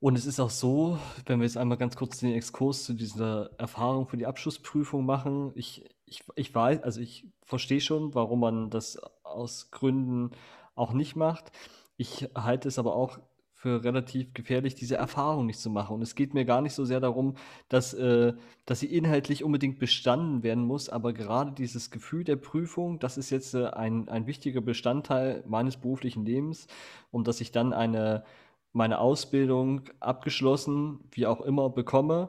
[0.00, 3.50] Und es ist auch so, wenn wir jetzt einmal ganz kurz den Exkurs zu dieser
[3.58, 5.52] Erfahrung für die Abschlussprüfung machen.
[5.54, 10.32] Ich, ich, ich weiß, also ich verstehe schon, warum man das aus Gründen
[10.74, 11.52] auch nicht macht.
[11.96, 13.18] Ich halte es aber auch
[13.66, 15.96] für relativ gefährlich, diese Erfahrung nicht zu machen.
[15.96, 17.34] Und es geht mir gar nicht so sehr darum,
[17.68, 18.32] dass, äh,
[18.64, 23.30] dass sie inhaltlich unbedingt bestanden werden muss, aber gerade dieses Gefühl der Prüfung, das ist
[23.30, 26.68] jetzt äh, ein, ein wichtiger Bestandteil meines beruflichen Lebens,
[27.10, 28.22] um dass ich dann eine,
[28.72, 32.28] meine Ausbildung abgeschlossen, wie auch immer, bekomme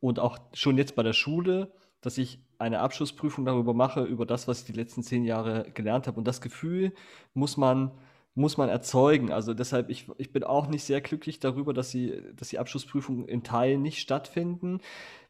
[0.00, 1.70] und auch schon jetzt bei der Schule,
[2.00, 6.06] dass ich eine Abschlussprüfung darüber mache, über das, was ich die letzten zehn Jahre gelernt
[6.06, 6.16] habe.
[6.16, 6.94] Und das Gefühl
[7.34, 7.90] muss man
[8.38, 9.32] muss man erzeugen.
[9.32, 13.26] Also deshalb, ich, ich bin auch nicht sehr glücklich darüber, dass, sie, dass die Abschlussprüfungen
[13.26, 14.80] in Teilen nicht stattfinden,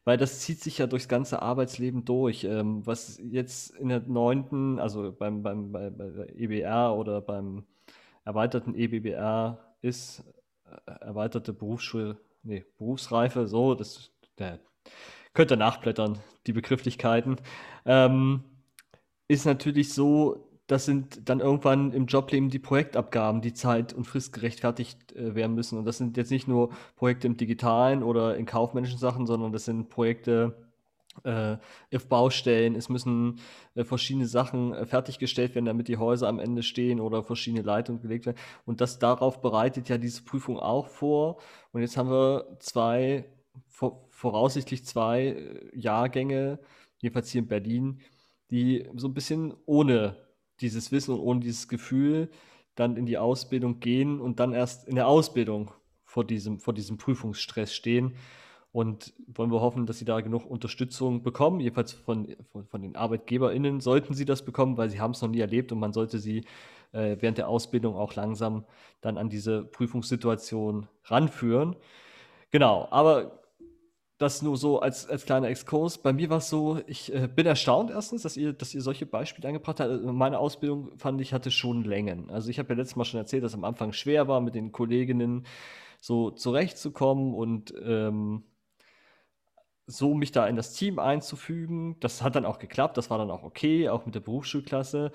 [0.05, 2.43] weil das zieht sich ja durchs ganze Arbeitsleben durch.
[2.43, 7.65] Ähm, was jetzt in der neunten, also beim, beim, bei, bei EBR oder beim
[8.25, 10.23] erweiterten EBBR ist,
[10.65, 14.59] äh, erweiterte Berufsschule, nee, Berufsreife, so, das der,
[15.33, 17.37] könnt ihr nachblättern, die Begrifflichkeiten,
[17.85, 18.43] ähm,
[19.27, 25.15] ist natürlich so, das sind dann irgendwann im Jobleben die Projektabgaben, die zeit- und fristgerechtfertigt
[25.15, 25.79] äh, werden müssen.
[25.79, 29.65] Und das sind jetzt nicht nur Projekte im digitalen oder in kaufmännischen Sachen, sondern das
[29.65, 30.55] sind Projekte
[31.23, 31.57] äh,
[31.93, 32.75] auf Baustellen.
[32.75, 33.39] Es müssen
[33.73, 37.99] äh, verschiedene Sachen äh, fertiggestellt werden, damit die Häuser am Ende stehen oder verschiedene Leitungen
[37.99, 38.37] gelegt werden.
[38.67, 41.41] Und das darauf bereitet ja diese Prüfung auch vor.
[41.71, 43.25] Und jetzt haben wir zwei,
[43.67, 46.59] vor, voraussichtlich zwei äh, Jahrgänge,
[46.99, 48.01] jedenfalls hier in Berlin,
[48.51, 50.28] die so ein bisschen ohne
[50.61, 52.29] dieses Wissen und ohne dieses Gefühl
[52.75, 55.71] dann in die Ausbildung gehen und dann erst in der Ausbildung
[56.03, 58.15] vor diesem, vor diesem Prüfungsstress stehen.
[58.71, 61.59] und wollen wir hoffen, dass sie da genug Unterstützung bekommen.
[61.59, 65.29] Jedenfalls von, von, von den ArbeitgeberInnen sollten sie das bekommen, weil sie haben es noch
[65.29, 66.45] nie erlebt und man sollte sie
[66.91, 68.65] äh, während der Ausbildung auch langsam
[69.01, 71.75] dann an diese Prüfungssituation ranführen.
[72.51, 73.39] Genau, aber
[74.19, 75.97] das nur so als, als kleiner Exkurs.
[75.97, 79.05] Bei mir war es so, ich äh, bin erstaunt erstens, dass ihr, dass ihr solche
[79.05, 79.89] Beispiele angebracht habt.
[79.89, 82.29] Also meine Ausbildung fand ich hatte schon Längen.
[82.29, 84.55] Also ich habe ja letztes Mal schon erzählt, dass es am Anfang schwer war, mit
[84.55, 85.45] den Kolleginnen
[86.01, 88.43] so zurechtzukommen und ähm,
[89.87, 91.97] so mich da in das Team einzufügen.
[92.01, 95.13] Das hat dann auch geklappt, das war dann auch okay, auch mit der Berufsschulklasse.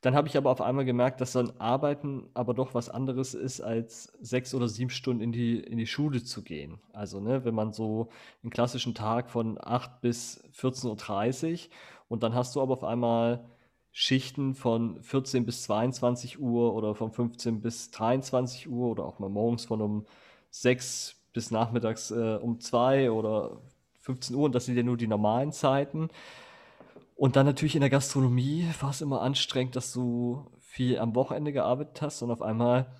[0.00, 3.60] Dann habe ich aber auf einmal gemerkt, dass dann Arbeiten aber doch was anderes ist,
[3.60, 6.78] als sechs oder sieben Stunden in die, in die Schule zu gehen.
[6.92, 8.08] Also, ne, wenn man so
[8.42, 11.70] einen klassischen Tag von 8 bis 14.30 Uhr
[12.08, 13.44] und dann hast du aber auf einmal
[13.90, 19.28] Schichten von 14 bis 22 Uhr oder von 15 bis 23 Uhr oder auch mal
[19.28, 20.06] morgens von um
[20.50, 23.60] 6 bis nachmittags äh, um 2 oder
[24.00, 26.08] 15 Uhr und das sind ja nur die normalen Zeiten.
[27.18, 31.52] Und dann natürlich in der Gastronomie war es immer anstrengend, dass du viel am Wochenende
[31.52, 32.94] gearbeitet hast und auf einmal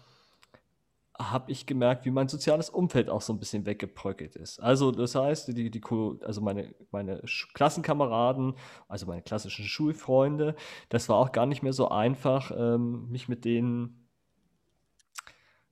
[1.16, 4.58] habe ich gemerkt, wie mein soziales Umfeld auch so ein bisschen weggebröckelt ist.
[4.58, 5.80] Also das heißt, die, die,
[6.22, 7.22] also meine, meine
[7.54, 8.54] Klassenkameraden,
[8.88, 10.56] also meine klassischen Schulfreunde,
[10.88, 14.08] das war auch gar nicht mehr so einfach, ähm, mich mit denen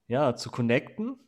[0.07, 1.19] ja, zu connecten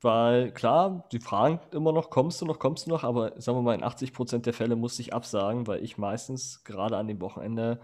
[0.00, 3.62] weil klar, die fragen immer noch, kommst du noch, kommst du noch, aber sagen wir
[3.62, 7.20] mal, in 80 Prozent der Fälle musste ich absagen, weil ich meistens gerade an dem
[7.20, 7.80] Wochenende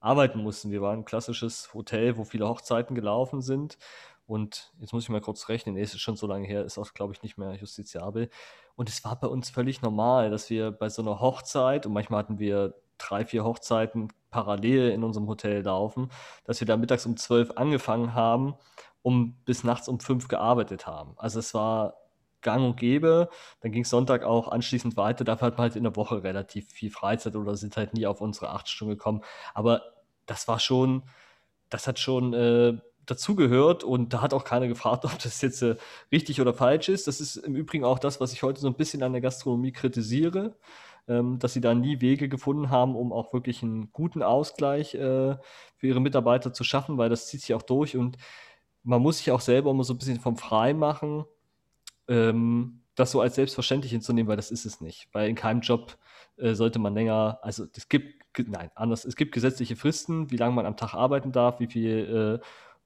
[0.00, 0.70] arbeiten musste.
[0.70, 3.76] Wir waren ein klassisches Hotel, wo viele Hochzeiten gelaufen sind.
[4.26, 6.94] Und jetzt muss ich mal kurz rechnen, es ist schon so lange her, ist auch,
[6.94, 8.30] glaube ich, nicht mehr justiziabel.
[8.76, 12.20] Und es war bei uns völlig normal, dass wir bei so einer Hochzeit, und manchmal
[12.20, 16.10] hatten wir drei, vier Hochzeiten parallel in unserem Hotel laufen,
[16.44, 18.54] dass wir da mittags um zwölf angefangen haben
[19.02, 21.14] um bis nachts um fünf gearbeitet haben.
[21.16, 21.94] Also es war
[22.42, 23.28] gang und gäbe.
[23.60, 25.24] Dann ging Sonntag auch anschließend weiter.
[25.24, 28.20] Dafür hat man halt in der Woche relativ viel Freizeit oder sind halt nie auf
[28.20, 29.22] unsere acht Stunden gekommen.
[29.54, 29.82] Aber
[30.26, 31.02] das war schon,
[31.68, 35.76] das hat schon äh, dazugehört und da hat auch keiner gefragt, ob das jetzt äh,
[36.12, 37.06] richtig oder falsch ist.
[37.06, 39.72] Das ist im Übrigen auch das, was ich heute so ein bisschen an der Gastronomie
[39.72, 40.56] kritisiere,
[41.08, 45.36] ähm, dass sie da nie Wege gefunden haben, um auch wirklich einen guten Ausgleich äh,
[45.76, 48.16] für ihre Mitarbeiter zu schaffen, weil das zieht sich auch durch und
[48.82, 51.24] man muss sich auch selber immer so ein bisschen vom Frei machen,
[52.08, 55.08] ähm, das so als selbstverständlich hinzunehmen, weil das ist es nicht.
[55.12, 55.96] Weil in keinem Job
[56.36, 60.54] äh, sollte man länger, also es gibt, nein, anders, es gibt gesetzliche Fristen, wie lange
[60.54, 62.40] man am Tag arbeiten darf, wie viele äh,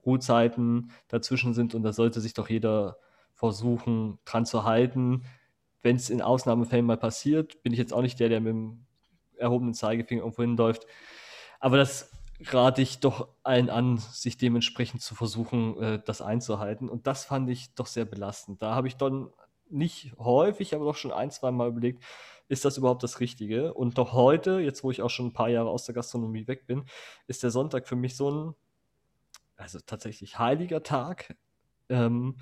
[0.04, 2.98] Ruhezeiten dazwischen sind und da sollte sich doch jeder
[3.34, 5.24] versuchen, dran zu halten.
[5.82, 8.86] Wenn es in Ausnahmefällen mal passiert, bin ich jetzt auch nicht der, der mit dem
[9.36, 10.86] erhobenen Zeigefinger irgendwo hinläuft.
[11.60, 16.88] Aber das rate ich doch allen an, sich dementsprechend zu versuchen, äh, das einzuhalten.
[16.88, 18.62] Und das fand ich doch sehr belastend.
[18.62, 19.28] Da habe ich dann
[19.70, 22.02] nicht häufig, aber doch schon ein, zwei Mal überlegt,
[22.48, 23.72] ist das überhaupt das Richtige?
[23.74, 26.66] Und doch heute, jetzt wo ich auch schon ein paar Jahre aus der Gastronomie weg
[26.66, 26.84] bin,
[27.26, 28.54] ist der Sonntag für mich so ein,
[29.56, 31.36] also tatsächlich heiliger Tag.
[31.88, 32.36] Ähm,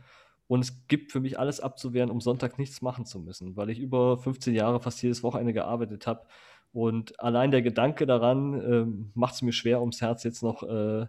[0.48, 3.78] und es gibt für mich alles abzuwehren, um Sonntag nichts machen zu müssen, weil ich
[3.78, 6.26] über 15 Jahre fast jedes Wochenende gearbeitet habe
[6.72, 11.06] und allein der Gedanke daran äh, macht es mir schwer, ums Herz jetzt noch äh,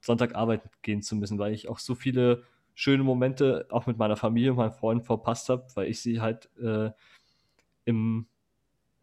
[0.00, 2.42] Sonntag arbeiten gehen zu müssen, weil ich auch so viele
[2.74, 6.48] schöne Momente auch mit meiner Familie und meinen Freunden verpasst habe, weil ich sie halt
[6.58, 6.90] äh,
[7.84, 8.26] im,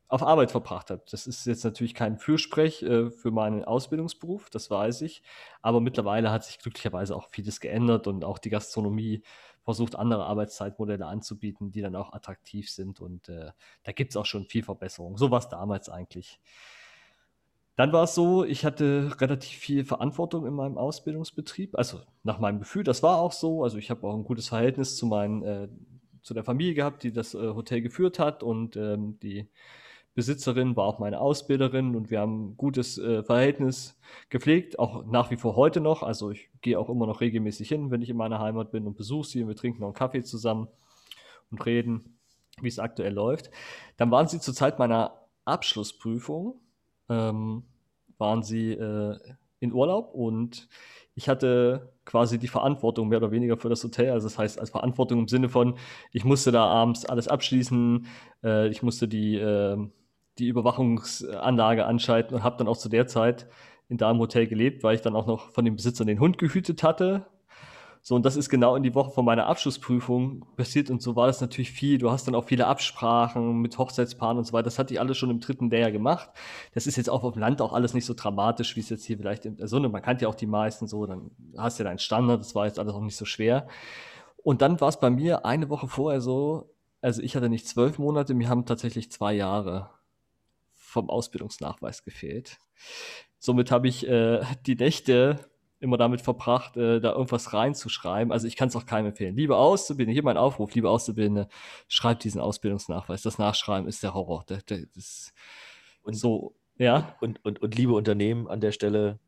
[0.07, 1.03] auf Arbeit verbracht habe.
[1.09, 5.21] Das ist jetzt natürlich kein Fürsprech äh, für meinen Ausbildungsberuf, das weiß ich,
[5.61, 9.21] aber mittlerweile hat sich glücklicherweise auch vieles geändert und auch die Gastronomie
[9.67, 13.01] versucht, andere Arbeitszeitmodelle anzubieten, die dann auch attraktiv sind.
[13.01, 13.51] Und äh,
[13.83, 15.17] da gibt es auch schon viel Verbesserung.
[15.17, 16.39] So war es damals eigentlich.
[17.75, 21.77] Dann war es so, ich hatte relativ viel Verantwortung in meinem Ausbildungsbetrieb.
[21.77, 23.61] Also nach meinem Gefühl, das war auch so.
[23.61, 25.67] Also ich habe auch ein gutes Verhältnis zu meinen, äh,
[26.21, 29.49] zu der Familie gehabt, die das äh, Hotel geführt hat und ähm, die
[30.17, 33.99] Besitzerin war auch meine Ausbilderin und wir haben ein gutes äh, Verhältnis
[34.29, 36.01] gepflegt, auch nach wie vor heute noch.
[36.01, 38.97] Also ich gehe auch immer noch regelmäßig hin, wenn ich in meiner Heimat bin und
[38.97, 40.69] besuche sie und wir trinken noch einen Kaffee zusammen
[41.51, 42.17] und reden,
[42.59, 43.51] wie es aktuell läuft.
[43.97, 46.61] Dann waren sie zur Zeit meiner Abschlussprüfung,
[47.09, 47.61] ähm,
[48.17, 49.19] waren sie äh,
[49.59, 50.67] in Urlaub und
[51.13, 54.09] ich hatte quasi die Verantwortung mehr oder weniger für das Hotel.
[54.09, 55.77] Also das heißt, als Verantwortung im Sinne von,
[56.11, 58.07] ich musste da abends alles abschließen,
[58.43, 59.77] äh, ich musste die äh,
[60.39, 63.47] die Überwachungsanlage anschalten und habe dann auch zu der Zeit
[63.89, 66.37] in da im Hotel gelebt, weil ich dann auch noch von dem Besitzer den Hund
[66.37, 67.25] gehütet hatte.
[68.01, 71.27] So, und das ist genau in die Woche von meiner Abschlussprüfung passiert und so war
[71.27, 71.97] das natürlich viel.
[71.97, 74.63] Du hast dann auch viele Absprachen mit Hochzeitspaaren und so weiter.
[74.63, 76.29] Das hatte ich alles schon im dritten Lehrjahr gemacht.
[76.73, 79.03] Das ist jetzt auch auf dem Land auch alles nicht so dramatisch, wie es jetzt
[79.03, 79.89] hier vielleicht in der Sonne.
[79.89, 82.65] Man kannte ja auch die meisten so, dann hast du ja deinen Standard, das war
[82.65, 83.67] jetzt alles auch nicht so schwer.
[84.41, 87.99] Und dann war es bei mir eine Woche vorher so, also ich hatte nicht zwölf
[87.99, 89.89] Monate, mir haben tatsächlich zwei Jahre
[90.87, 92.57] vom Ausbildungsnachweis gefehlt.
[93.39, 95.39] Somit habe ich äh, die Nächte
[95.79, 98.31] immer damit verbracht, äh, da irgendwas reinzuschreiben.
[98.31, 99.35] Also ich kann es auch keinem empfehlen.
[99.35, 101.49] Liebe Auszubildende, hier mein Aufruf, liebe Auszubildende,
[101.87, 103.21] schreibt diesen Ausbildungsnachweis.
[103.21, 104.43] Das Nachschreiben ist der Horror.
[104.49, 105.33] Der, der, das,
[106.03, 109.19] Und- so, ja, Und, und, und liebe Unternehmen an der Stelle,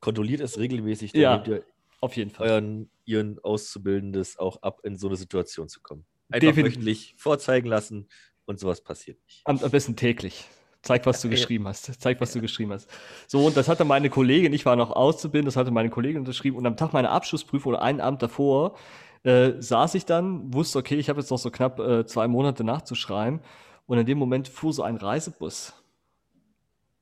[0.00, 1.36] kontrolliert es regelmäßig, Ja.
[1.38, 1.64] damit ihr
[2.00, 2.48] auf jeden Fall.
[2.50, 6.04] euren, ihren Auszubildendes auch ab, in so eine Situation zu kommen.
[6.30, 6.74] Einfach Definitiv.
[6.76, 8.08] wöchentlich vorzeigen lassen
[8.44, 9.42] und sowas passiert nicht.
[9.44, 10.46] Am, am besten täglich.
[10.86, 12.00] Zeig, was du geschrieben hast.
[12.00, 12.88] Zeig, was du geschrieben hast.
[13.26, 16.56] So, und das hatte meine Kollegin, ich war noch auszubilden, das hatte meine Kollegin unterschrieben.
[16.56, 18.76] Und am Tag meiner Abschlussprüfung oder einen Abend davor
[19.24, 22.62] äh, saß ich dann, wusste, okay, ich habe jetzt noch so knapp äh, zwei Monate
[22.62, 23.40] nachzuschreiben.
[23.86, 25.74] Und in dem Moment fuhr so ein Reisebus.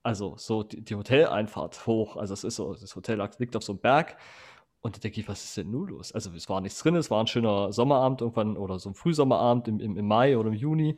[0.02, 2.16] Also so die, die Hoteleinfahrt hoch.
[2.16, 4.16] Also es ist so, das Hotel liegt auf so einem Berg.
[4.80, 6.12] Und da denke ich, was ist denn nun los?
[6.12, 9.68] Also es war nichts drin, es war ein schöner Sommerabend irgendwann oder so ein Frühsommerabend
[9.68, 10.96] im, im, im Mai oder im Juni.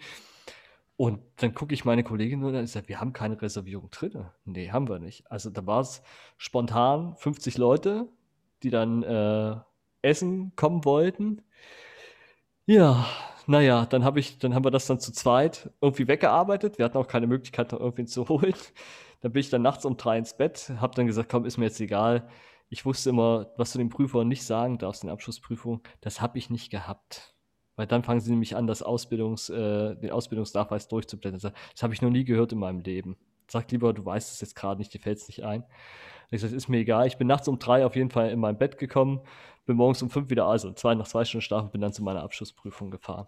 [0.96, 4.26] Und dann gucke ich meine Kollegin und sage, wir haben keine Reservierung drin.
[4.44, 5.30] Nee, haben wir nicht.
[5.30, 6.02] Also da war es
[6.38, 8.08] spontan 50 Leute,
[8.62, 9.56] die dann äh,
[10.00, 11.42] essen kommen wollten.
[12.64, 13.06] Ja,
[13.46, 16.78] naja, dann habe ich, dann haben wir das dann zu zweit irgendwie weggearbeitet.
[16.78, 18.54] Wir hatten auch keine Möglichkeit, noch irgendwen zu holen.
[19.20, 21.66] Dann bin ich dann nachts um drei ins Bett, habe dann gesagt, komm, ist mir
[21.66, 22.28] jetzt egal.
[22.68, 26.38] Ich wusste immer, was du dem Prüfer nicht sagen darfst in der Abschlussprüfung, das habe
[26.38, 27.35] ich nicht gehabt.
[27.76, 31.40] Weil dann fangen sie nämlich an, das Ausbildungs, äh, den Ausbildungsnachweis durchzublättern.
[31.40, 33.16] Das habe ich noch nie gehört in meinem Leben.
[33.48, 35.64] Sag lieber, du weißt es jetzt gerade nicht, dir fällt es nicht ein.
[36.30, 37.06] Ich sage, ist mir egal.
[37.06, 39.20] Ich bin nachts um drei auf jeden Fall in mein Bett gekommen,
[39.66, 42.02] bin morgens um fünf wieder, also zwei nach zwei Stunden Schlaf und bin dann zu
[42.02, 43.26] meiner Abschlussprüfung gefahren.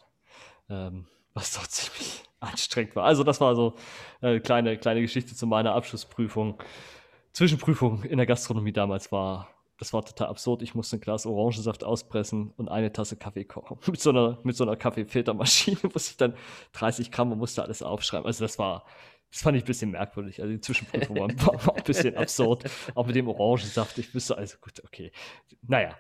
[0.68, 3.04] Ähm, was doch ziemlich anstrengend war.
[3.04, 3.74] Also das war so
[4.20, 6.60] eine kleine, kleine Geschichte zu meiner Abschlussprüfung.
[7.32, 10.62] Zwischenprüfung in der Gastronomie damals war, das war total absurd.
[10.62, 13.78] Ich musste ein Glas Orangensaft auspressen und eine Tasse Kaffee kochen.
[13.86, 16.34] Mit so einer, mit so einer Kaffeefiltermaschine musste ich dann
[16.72, 18.26] 30 Gramm und musste alles aufschreiben.
[18.26, 18.84] Also das war,
[19.30, 20.40] das fand ich ein bisschen merkwürdig.
[20.40, 22.64] Also die Zwischenprüfung war, ein bisschen absurd.
[22.94, 23.96] Auch mit dem Orangensaft.
[23.98, 25.12] Ich wüsste also gut, okay.
[25.62, 25.96] Naja.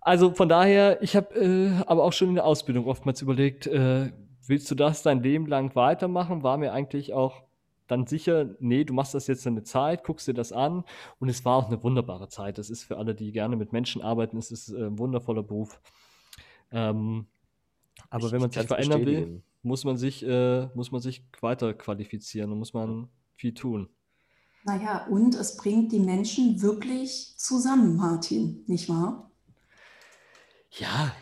[0.00, 4.12] Also von daher, ich habe äh, aber auch schon in der Ausbildung oftmals überlegt, äh,
[4.46, 6.44] willst du das dein Leben lang weitermachen?
[6.44, 7.45] War mir eigentlich auch
[7.86, 10.84] dann sicher, nee, du machst das jetzt eine Zeit, guckst dir das an
[11.18, 12.58] und es war auch eine wunderbare Zeit.
[12.58, 15.80] Das ist für alle, die gerne mit Menschen arbeiten, es ist äh, ein wundervoller Beruf.
[16.72, 17.26] Ähm,
[18.10, 21.24] aber Ich- wenn man ich sich verändern will, muss man sich, äh, muss man sich
[21.40, 23.88] weiter qualifizieren und muss man viel tun.
[24.64, 29.30] Naja, und es bringt die Menschen wirklich zusammen, Martin, nicht wahr?
[30.70, 31.12] Ja,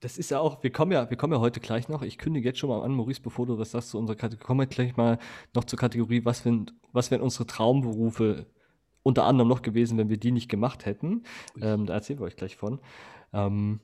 [0.00, 2.02] das ist ja auch, wir kommen ja, wir kommen ja heute gleich noch.
[2.02, 4.60] Ich kündige jetzt schon mal an, Maurice, bevor du was sagst zu unserer Kategorie, kommen
[4.60, 5.18] wir gleich mal
[5.54, 8.46] noch zur Kategorie, was wären, was wären unsere Traumberufe
[9.02, 11.24] unter anderem noch gewesen, wenn wir die nicht gemacht hätten.
[11.60, 12.80] Ähm, da erzählen wir euch gleich von.
[13.32, 13.80] Ähm,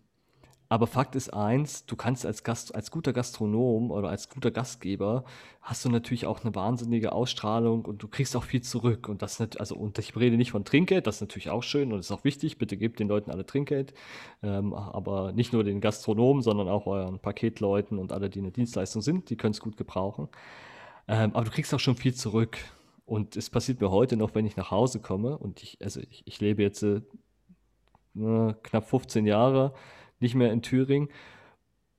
[0.68, 5.24] aber Fakt ist eins, du kannst als Gast, als guter Gastronom oder als guter Gastgeber
[5.62, 9.08] hast du natürlich auch eine wahnsinnige Ausstrahlung und du kriegst auch viel zurück.
[9.08, 11.92] Und das nicht, also, und ich rede nicht von Trinkgeld, das ist natürlich auch schön
[11.92, 12.58] und ist auch wichtig.
[12.58, 13.94] Bitte gebt den Leuten alle Trinkgeld.
[14.42, 19.02] Ähm, aber nicht nur den Gastronomen, sondern auch euren Paketleuten und alle, die eine Dienstleistung
[19.02, 20.28] sind, die können es gut gebrauchen.
[21.06, 22.58] Ähm, aber du kriegst auch schon viel zurück.
[23.04, 26.22] Und es passiert mir heute noch, wenn ich nach Hause komme und ich, also ich,
[26.26, 27.02] ich lebe jetzt äh,
[28.14, 29.74] ne, knapp 15 Jahre
[30.20, 31.08] nicht mehr in Thüringen.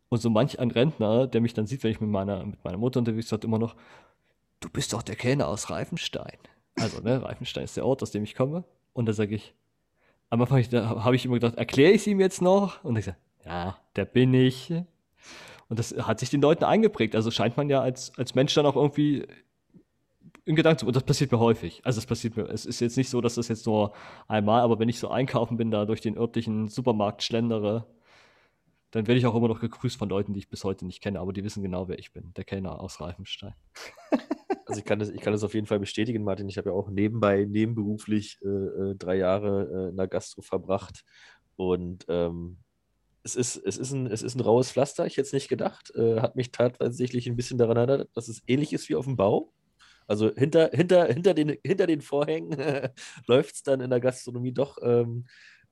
[0.10, 2.78] Und so manch ein Rentner, der mich dann sieht, wenn ich mit meiner, mit meiner
[2.78, 3.76] Mutter unterwegs bin, immer noch,
[4.60, 6.38] du bist doch der Kellner aus Reifenstein.
[6.76, 8.64] Also, ne, Reifenstein ist der Ort, aus dem ich komme.
[8.94, 9.54] Und da sage ich,
[10.30, 12.84] am Anfang habe ich immer gedacht, erkläre ich es ihm jetzt noch?
[12.84, 14.74] Und ich sage, ja, der bin ich.
[15.70, 17.16] Und das hat sich den Leuten eingeprägt.
[17.16, 19.26] Also scheint man ja als, als Mensch dann auch irgendwie
[20.46, 20.88] in Gedanken zu.
[20.88, 21.82] Und das passiert mir häufig.
[21.84, 23.94] Also es passiert mir, es ist jetzt nicht so, dass das jetzt nur
[24.28, 27.86] einmal, aber wenn ich so einkaufen bin, da durch den örtlichen Supermarkt schlendere,
[28.98, 31.20] dann werde ich auch immer noch gegrüßt von Leuten, die ich bis heute nicht kenne,
[31.20, 32.34] aber die wissen genau, wer ich bin.
[32.36, 33.54] Der Kellner aus Reifenstein.
[34.70, 36.50] Also ich kann das, ich kann das auf jeden Fall bestätigen, Martin.
[36.50, 41.06] Ich habe ja auch nebenbei, nebenberuflich äh, äh, drei Jahre äh, in der Gastro verbracht.
[41.56, 42.58] Und ähm,
[43.24, 45.96] es, ist, es, ist ein, es ist ein raues Pflaster, ich hätte es nicht gedacht.
[45.96, 49.16] Äh, hat mich tatsächlich ein bisschen daran erinnert, dass es ähnlich ist wie auf dem
[49.16, 49.54] Bau.
[50.06, 52.52] Also hinter, hinter, hinter, den, hinter den Vorhängen
[53.26, 55.28] läuft es dann in der Gastronomie doch ähm,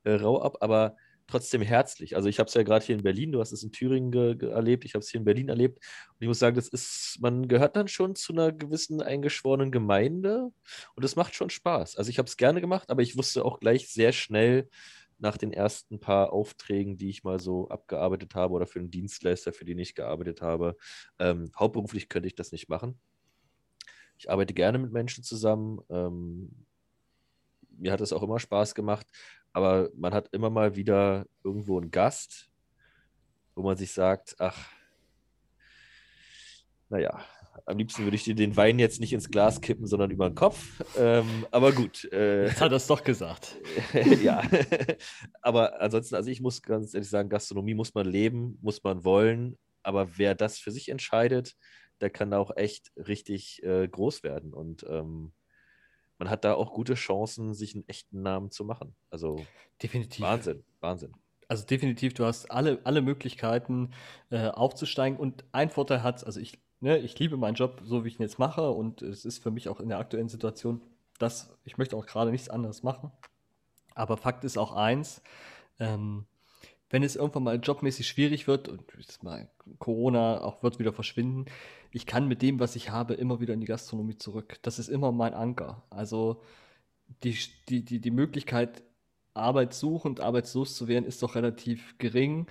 [0.05, 0.95] äh, rau ab, aber
[1.27, 2.15] trotzdem herzlich.
[2.15, 4.35] Also ich habe es ja gerade hier in Berlin, du hast es in Thüringen ge-
[4.35, 5.79] ge- erlebt, ich habe es hier in Berlin erlebt.
[6.09, 10.51] Und ich muss sagen, das ist, man gehört dann schon zu einer gewissen eingeschworenen Gemeinde
[10.95, 11.95] und es macht schon Spaß.
[11.97, 14.69] Also ich habe es gerne gemacht, aber ich wusste auch gleich sehr schnell
[15.17, 19.53] nach den ersten paar Aufträgen, die ich mal so abgearbeitet habe oder für einen Dienstleister,
[19.53, 20.75] für den ich gearbeitet habe,
[21.19, 22.99] ähm, hauptberuflich könnte ich das nicht machen.
[24.17, 25.79] Ich arbeite gerne mit Menschen zusammen.
[25.89, 26.65] Ähm,
[27.77, 29.07] mir hat es auch immer Spaß gemacht,
[29.55, 32.51] aber man hat immer mal wieder irgendwo einen Gast,
[33.55, 34.69] wo man sich sagt, ach,
[36.89, 37.23] naja,
[37.65, 40.35] am liebsten würde ich dir den Wein jetzt nicht ins Glas kippen, sondern über den
[40.35, 40.83] Kopf.
[40.97, 42.03] Ähm, aber gut.
[42.11, 43.55] Äh, jetzt hat er es doch gesagt.
[44.21, 44.43] ja.
[45.41, 49.57] aber ansonsten, also ich muss ganz ehrlich sagen, Gastronomie muss man leben, muss man wollen.
[49.83, 51.55] Aber wer das für sich entscheidet,
[52.01, 54.53] der kann da auch echt richtig äh, groß werden.
[54.53, 55.31] Und ähm,
[56.17, 58.95] man hat da auch gute Chancen, sich einen echten Namen zu machen.
[59.09, 59.45] Also
[59.81, 60.21] definitiv.
[60.21, 61.13] Wahnsinn, Wahnsinn.
[61.47, 63.91] Also definitiv, du hast alle, alle Möglichkeiten
[64.31, 68.09] äh, aufzusteigen und ein Vorteil hat, also ich ne, ich liebe meinen Job, so wie
[68.09, 70.81] ich ihn jetzt mache und es ist für mich auch in der aktuellen Situation,
[71.19, 73.11] dass ich möchte auch gerade nichts anderes machen.
[73.95, 75.21] Aber Fakt ist auch eins,
[75.79, 76.25] ähm,
[76.89, 78.83] wenn es irgendwann mal jobmäßig schwierig wird und
[79.23, 81.45] mal Corona auch wird wieder verschwinden,
[81.91, 84.59] ich kann mit dem, was ich habe, immer wieder in die Gastronomie zurück.
[84.61, 85.83] Das ist immer mein Anker.
[85.89, 86.41] Also
[87.23, 87.37] die,
[87.69, 88.83] die, die, die Möglichkeit,
[89.33, 92.47] arbeitssuchend, arbeitslos zu werden, ist doch relativ gering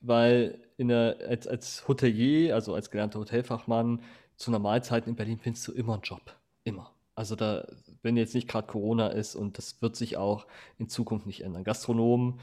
[0.00, 4.02] weil in der, als, als Hotelier, also als gelernter Hotelfachmann,
[4.36, 6.36] zu Normalzeiten in Berlin findest du immer einen Job.
[6.64, 6.92] Immer.
[7.14, 7.66] Also da,
[8.02, 10.46] wenn jetzt nicht gerade Corona ist und das wird sich auch
[10.78, 11.64] in Zukunft nicht ändern.
[11.64, 12.40] Gastronomen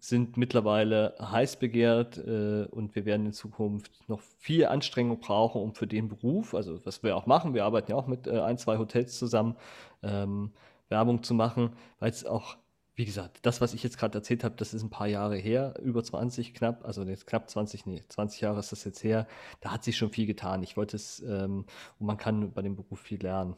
[0.00, 5.74] sind mittlerweile heiß begehrt äh, und wir werden in Zukunft noch viel Anstrengung brauchen, um
[5.74, 8.58] für den Beruf, also was wir auch machen, wir arbeiten ja auch mit äh, ein,
[8.58, 9.56] zwei Hotels zusammen,
[10.02, 10.52] ähm,
[10.88, 12.56] Werbung zu machen, weil es auch
[12.98, 15.74] wie gesagt, das, was ich jetzt gerade erzählt habe, das ist ein paar Jahre her,
[15.80, 19.28] über 20 knapp, also jetzt knapp 20, nee, 20 Jahre ist das jetzt her.
[19.60, 20.64] Da hat sich schon viel getan.
[20.64, 21.64] Ich wollte es, ähm,
[22.00, 23.54] und man kann bei dem Beruf viel lernen.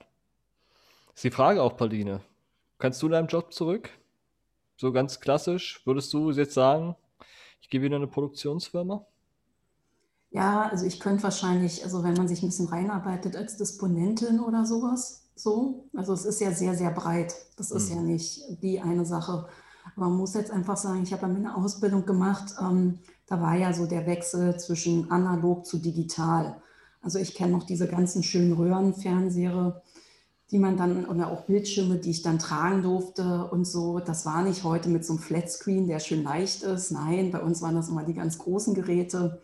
[1.15, 2.21] Ist die Frage auch, Pauline.
[2.79, 3.89] Kannst du deinem Job zurück?
[4.81, 6.97] So ganz klassisch, würdest du jetzt sagen,
[7.61, 9.05] ich gehe wieder in eine Produktionsfirma?
[10.31, 14.65] Ja, also ich könnte wahrscheinlich, also wenn man sich ein bisschen reinarbeitet als Disponentin oder
[14.65, 15.85] sowas, so.
[15.95, 17.35] Also es ist ja sehr, sehr breit.
[17.59, 17.97] Das ist mhm.
[17.97, 19.49] ja nicht die eine Sache.
[19.85, 23.57] Aber man muss jetzt einfach sagen, ich habe ja eine Ausbildung gemacht, ähm, da war
[23.57, 26.63] ja so der Wechsel zwischen analog zu digital.
[27.03, 29.83] Also ich kenne noch diese ganzen schönen Röhrenfernseher,
[30.51, 34.01] die man dann, oder auch Bildschirme, die ich dann tragen durfte und so.
[34.01, 36.91] Das war nicht heute mit so einem Flatscreen, der schön leicht ist.
[36.91, 39.41] Nein, bei uns waren das immer die ganz großen Geräte.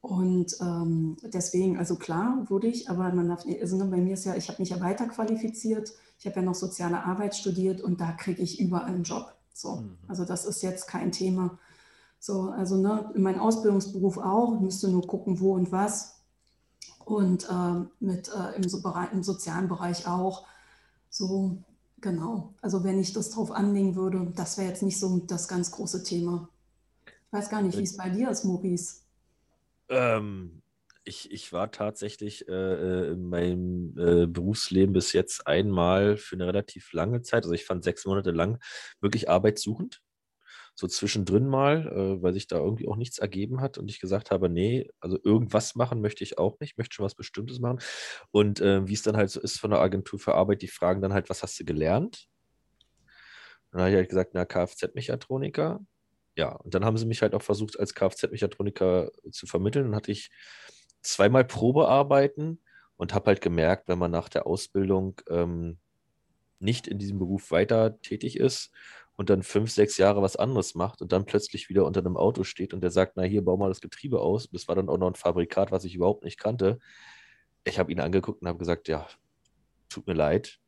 [0.00, 4.34] Und ähm, deswegen, also klar, würde ich, aber man darf, also bei mir ist ja,
[4.34, 8.42] ich habe mich ja weiterqualifiziert, ich habe ja noch soziale Arbeit studiert und da kriege
[8.42, 9.34] ich überall einen Job.
[9.54, 9.96] So, mhm.
[10.06, 11.58] also das ist jetzt kein Thema.
[12.18, 16.13] So, also ne, in meinem Ausbildungsberuf auch, müsste nur gucken, wo und was.
[17.04, 20.46] Und äh, mit äh, im, so Bereich, im sozialen Bereich auch.
[21.10, 21.58] So,
[22.00, 22.54] genau.
[22.62, 26.02] Also wenn ich das drauf anlegen würde, das wäre jetzt nicht so das ganz große
[26.02, 26.48] Thema.
[27.06, 29.02] Ich weiß gar nicht, wie es bei dir ist, Maurice.
[29.88, 30.62] Ähm,
[31.04, 36.46] ich, ich war tatsächlich äh, äh, in meinem äh, Berufsleben bis jetzt einmal für eine
[36.46, 38.58] relativ lange Zeit, also ich fand sechs Monate lang
[39.00, 40.00] wirklich arbeitssuchend.
[40.74, 44.30] So zwischendrin mal, äh, weil sich da irgendwie auch nichts ergeben hat und ich gesagt
[44.30, 47.78] habe, nee, also irgendwas machen möchte ich auch nicht, möchte schon was Bestimmtes machen.
[48.32, 51.00] Und äh, wie es dann halt so ist von der Agentur für Arbeit, die fragen
[51.00, 52.28] dann halt, was hast du gelernt?
[53.70, 55.80] dann habe ich halt gesagt, na, Kfz-Mechatroniker
[56.36, 59.86] ja, und dann haben sie mich halt auch versucht, als Kfz-Mechatroniker zu vermitteln.
[59.86, 60.30] Dann hatte ich
[61.00, 62.60] zweimal Probearbeiten
[62.96, 65.78] und habe halt gemerkt, wenn man nach der Ausbildung ähm,
[66.58, 68.72] nicht in diesem Beruf weiter tätig ist
[69.16, 72.42] und dann fünf, sechs Jahre was anderes macht und dann plötzlich wieder unter einem Auto
[72.44, 74.48] steht und der sagt, na hier, bau mal das Getriebe aus.
[74.50, 76.78] Das war dann auch noch ein Fabrikat, was ich überhaupt nicht kannte.
[77.64, 79.06] Ich habe ihn angeguckt und habe gesagt, ja,
[79.88, 80.58] tut mir leid,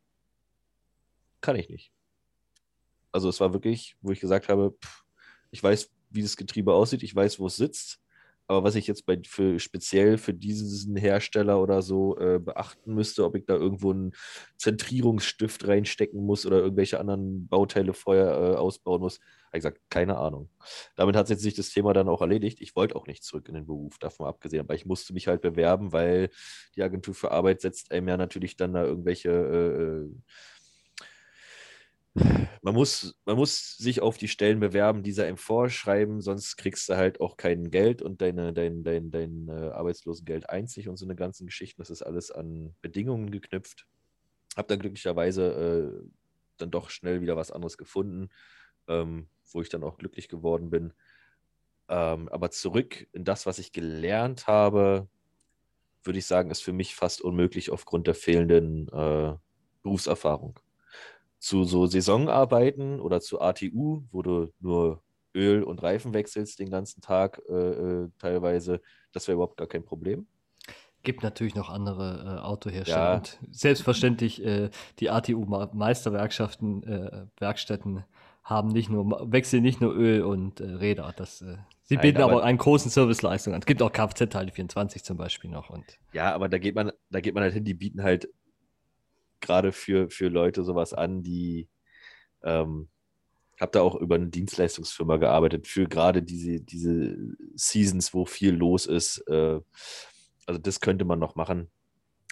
[1.40, 1.92] kann ich nicht.
[3.12, 5.04] Also es war wirklich, wo ich gesagt habe, pff,
[5.50, 8.00] ich weiß, wie das Getriebe aussieht, ich weiß, wo es sitzt.
[8.48, 13.24] Aber was ich jetzt bei, für, speziell für diesen Hersteller oder so äh, beachten müsste,
[13.24, 14.12] ob ich da irgendwo einen
[14.56, 20.18] Zentrierungsstift reinstecken muss oder irgendwelche anderen Bauteile vorher äh, ausbauen muss, habe ich gesagt, keine
[20.18, 20.48] Ahnung.
[20.94, 22.60] Damit hat sich das Thema dann auch erledigt.
[22.60, 25.40] Ich wollte auch nicht zurück in den Beruf, davon abgesehen, aber ich musste mich halt
[25.40, 26.30] bewerben, weil
[26.76, 30.10] die Agentur für Arbeit setzt einem ja natürlich dann da irgendwelche äh, äh
[32.62, 36.88] man muss, man muss sich auf die Stellen bewerben, die sie einem vorschreiben, sonst kriegst
[36.88, 41.04] du halt auch kein Geld und deine, dein, dein, dein äh, Arbeitslosengeld einzig und so
[41.04, 41.80] eine ganzen Geschichten.
[41.80, 43.86] Das ist alles an Bedingungen geknüpft.
[44.56, 46.08] Hab dann glücklicherweise äh,
[46.56, 48.30] dann doch schnell wieder was anderes gefunden,
[48.88, 50.94] ähm, wo ich dann auch glücklich geworden bin.
[51.88, 55.08] Ähm, aber zurück in das, was ich gelernt habe,
[56.02, 59.34] würde ich sagen, ist für mich fast unmöglich aufgrund der fehlenden äh,
[59.82, 60.58] Berufserfahrung
[61.46, 65.00] zu so Saisonarbeiten oder zu ATU, wo du nur
[65.32, 68.80] Öl und Reifen wechselst den ganzen Tag äh, äh teilweise,
[69.12, 70.26] das wäre überhaupt gar kein Problem.
[71.04, 72.98] Gibt natürlich noch andere äh, Autohersteller.
[72.98, 73.14] Ja.
[73.14, 78.04] Und selbstverständlich, äh, die ATU-Meisterwerkstätten äh, Werkstätten
[78.42, 81.14] haben nicht nur, wechseln nicht nur Öl und äh, Räder.
[81.16, 83.60] Das Sie Nein, bieten aber, aber- einen großen Serviceleistung an.
[83.60, 85.70] Es gibt auch Kfz-Teile 24 zum Beispiel noch.
[85.70, 88.28] Und Ja, aber da geht man, da geht man halt hin, die bieten halt
[89.40, 91.68] gerade für, für Leute sowas an, die
[92.42, 92.88] ähm,
[93.60, 97.16] habe da auch über eine Dienstleistungsfirma gearbeitet, für gerade diese, diese
[97.54, 99.18] Seasons, wo viel los ist.
[99.28, 99.60] Äh,
[100.46, 101.70] also das könnte man noch machen.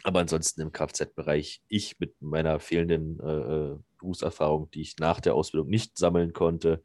[0.02, 5.34] Aber ansonsten im Kfz-Bereich, ich mit meiner fehlenden äh, äh, Berufserfahrung, die ich nach der
[5.34, 6.82] Ausbildung nicht sammeln konnte,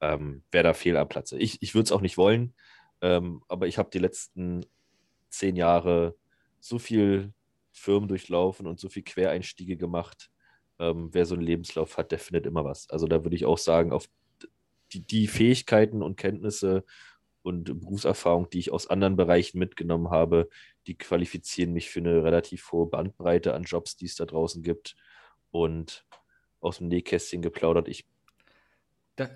[0.00, 1.38] ähm, wäre da fehl am Platze.
[1.38, 2.54] Ich, ich würde es auch nicht wollen,
[3.00, 4.66] ähm, aber ich habe die letzten
[5.30, 6.16] zehn Jahre
[6.58, 7.32] so viel
[7.76, 10.30] Firmen durchlaufen und so viel Quereinstiege gemacht.
[10.78, 12.88] Ähm, wer so einen Lebenslauf hat, der findet immer was.
[12.90, 14.08] Also da würde ich auch sagen, auf
[14.92, 16.84] die, die Fähigkeiten und Kenntnisse
[17.42, 20.48] und Berufserfahrung, die ich aus anderen Bereichen mitgenommen habe,
[20.86, 24.96] die qualifizieren mich für eine relativ hohe Bandbreite an Jobs, die es da draußen gibt.
[25.50, 26.04] Und
[26.60, 28.06] aus dem Nähkästchen geplaudert, ich
[29.16, 29.30] da,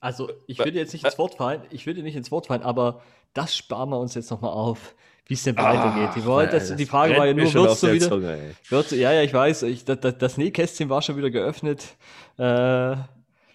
[0.00, 3.02] also, ich würde jetzt nicht ins Wort fallen, ich würde nicht ins Wort fallen, aber
[3.34, 4.96] das sparen wir uns jetzt nochmal auf,
[5.26, 6.16] wie es denn Ah, weitergeht.
[6.16, 8.38] Die, wollte, das, die Frage war ja nur, wirst du der wieder, Zunge.
[8.68, 9.62] Wird, ja, ja, ich weiß.
[9.64, 11.96] Ich, das, das, Nähkästchen war schon wieder geöffnet.
[12.38, 12.96] Äh,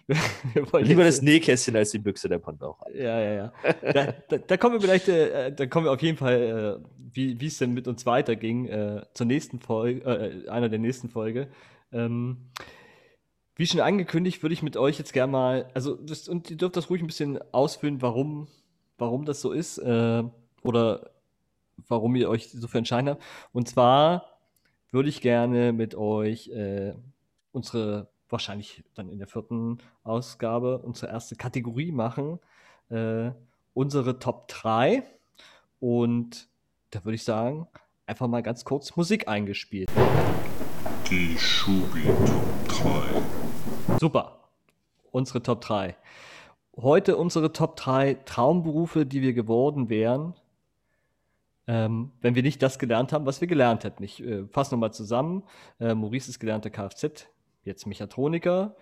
[0.80, 2.86] Lieber das Nähkästchen als die Büchse der Pandora.
[2.94, 3.52] Ja, ja, ja.
[3.92, 7.38] Da, da, da kommen wir vielleicht, äh, da kommen wir auf jeden Fall, äh, wie
[7.38, 10.00] wie es denn mit uns weiterging, äh, zur nächsten Folge,
[10.46, 11.48] äh, einer der nächsten Folge.
[11.92, 12.50] Ähm,
[13.56, 16.76] wie schon angekündigt, würde ich mit euch jetzt gerne mal, also das, und ihr dürft
[16.76, 18.46] das ruhig ein bisschen ausfüllen, warum,
[18.96, 20.22] warum das so ist äh,
[20.62, 21.10] oder
[21.86, 23.22] warum ihr euch so für entscheiden habt.
[23.52, 24.24] Und zwar
[24.90, 26.94] würde ich gerne mit euch äh,
[27.52, 32.38] unsere, wahrscheinlich dann in der vierten Ausgabe, unsere erste Kategorie machen.
[32.90, 33.30] Äh,
[33.74, 35.02] unsere Top 3.
[35.80, 36.48] Und
[36.90, 37.68] da würde ich sagen,
[38.06, 39.90] einfach mal ganz kurz Musik eingespielt.
[41.10, 42.68] Die Schubi Top
[43.88, 43.98] 3.
[44.00, 44.48] Super.
[45.10, 45.96] Unsere Top 3.
[46.76, 50.34] Heute unsere Top 3 Traumberufe, die wir geworden wären,
[51.68, 54.02] ähm, wenn wir nicht das gelernt haben, was wir gelernt hätten.
[54.02, 55.44] Ich äh, fasse nochmal zusammen.
[55.78, 57.26] Äh, Maurice ist gelernter Kfz,
[57.62, 58.74] jetzt Mechatroniker.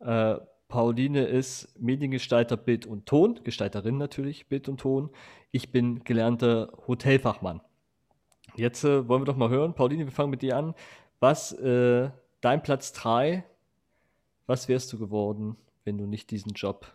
[0.00, 0.36] Äh,
[0.68, 5.10] Pauline ist Mediengestalter Bild und Ton, Gestalterin natürlich, Bild und Ton.
[5.50, 7.62] Ich bin gelernter Hotelfachmann.
[8.54, 10.74] Jetzt äh, wollen wir doch mal hören, Pauline, wir fangen mit dir an.
[11.20, 12.10] Was, äh,
[12.42, 13.44] dein Platz 3,
[14.46, 16.86] was wärst du geworden, wenn du nicht diesen Job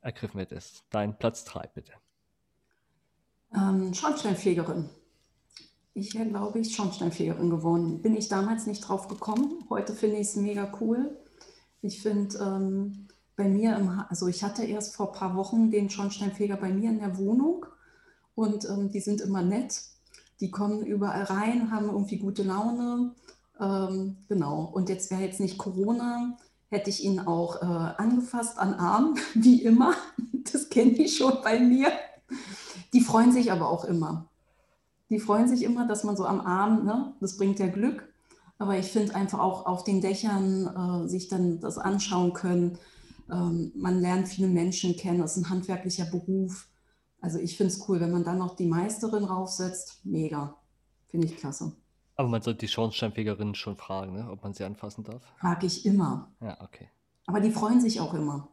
[0.00, 0.86] ergriffen hättest?
[0.90, 1.92] Dein Platz 3, bitte.
[3.54, 4.88] Ähm, Schornsteinfegerin.
[5.94, 8.00] Ich wäre, glaube ich, Schornsteinfegerin geworden.
[8.00, 9.64] Bin ich damals nicht drauf gekommen.
[9.68, 11.18] Heute finde ich es mega cool.
[11.82, 15.90] Ich finde, ähm, bei mir, im, also ich hatte erst vor ein paar Wochen den
[15.90, 17.66] Schornsteinfeger bei mir in der Wohnung
[18.34, 19.82] und ähm, die sind immer nett.
[20.40, 23.14] Die kommen überall rein, haben irgendwie gute Laune.
[23.60, 24.70] Ähm, genau.
[24.72, 26.36] Und jetzt wäre jetzt nicht Corona,
[26.68, 29.94] hätte ich ihn auch äh, angefasst an Arm, wie immer.
[30.52, 31.92] Das kenne ich schon bei mir.
[32.92, 34.28] Die freuen sich aber auch immer.
[35.10, 38.12] Die freuen sich immer, dass man so am Arm, ne, das bringt ja Glück.
[38.58, 42.78] Aber ich finde einfach auch auf den Dächern äh, sich dann das anschauen können.
[43.30, 45.18] Ähm, man lernt viele Menschen kennen.
[45.18, 46.68] Das ist ein handwerklicher Beruf.
[47.20, 50.00] Also ich finde es cool, wenn man dann noch die Meisterin raufsetzt.
[50.04, 50.56] Mega.
[51.08, 51.72] Finde ich klasse.
[52.16, 55.22] Aber man sollte die Schornsteinfegerin schon fragen, ne, ob man sie anfassen darf.
[55.40, 56.30] Frage ich immer.
[56.40, 56.88] Ja, okay.
[57.26, 58.48] Aber die freuen sich auch immer.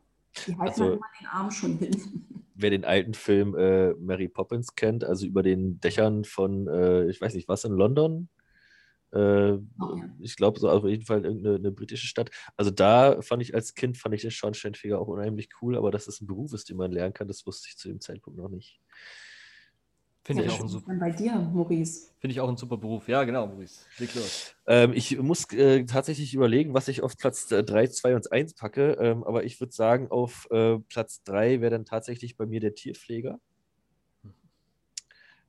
[0.48, 1.92] Die halten Also- immer den Arm schon hin.
[2.56, 7.22] wer den alten Film äh, Mary Poppins kennt, also über den Dächern von, äh, ich
[7.22, 8.28] weiß nicht, was in London?
[9.12, 10.10] Äh, Oh, ja.
[10.20, 12.30] Ich glaube, so auf jeden Fall irgendeine eine britische Stadt.
[12.58, 16.08] Also da fand ich als Kind, fand ich den Schornsteinfeger auch unheimlich cool, aber dass
[16.08, 18.50] es ein Beruf ist, den man lernen kann, das wusste ich zu dem Zeitpunkt noch
[18.50, 18.80] nicht.
[20.24, 22.12] Finde Ja, ich, auch ein super- denn bei dir, Maurice?
[22.20, 23.08] finde ich auch ein super Beruf.
[23.08, 23.86] Ja, genau, Maurice.
[23.98, 24.54] Leg los.
[24.68, 28.92] Ähm, ich muss äh, tatsächlich überlegen, was ich auf Platz 3, 2 und 1 packe,
[29.00, 32.76] ähm, aber ich würde sagen, auf äh, Platz 3 wäre dann tatsächlich bei mir der
[32.76, 33.40] Tierpfleger.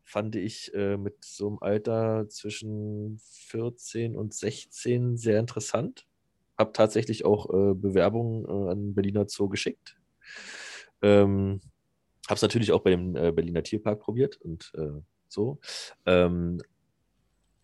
[0.04, 6.06] Fand ich äh, mit so einem Alter zwischen 14 und 16 sehr interessant.
[6.58, 9.96] Habe tatsächlich auch äh, Bewerbungen äh, an Berliner Zoo geschickt.
[11.02, 11.60] Ähm,
[12.30, 15.58] Habe es natürlich auch bei dem äh, Berliner Tierpark probiert und äh, so.
[16.06, 16.60] Ähm,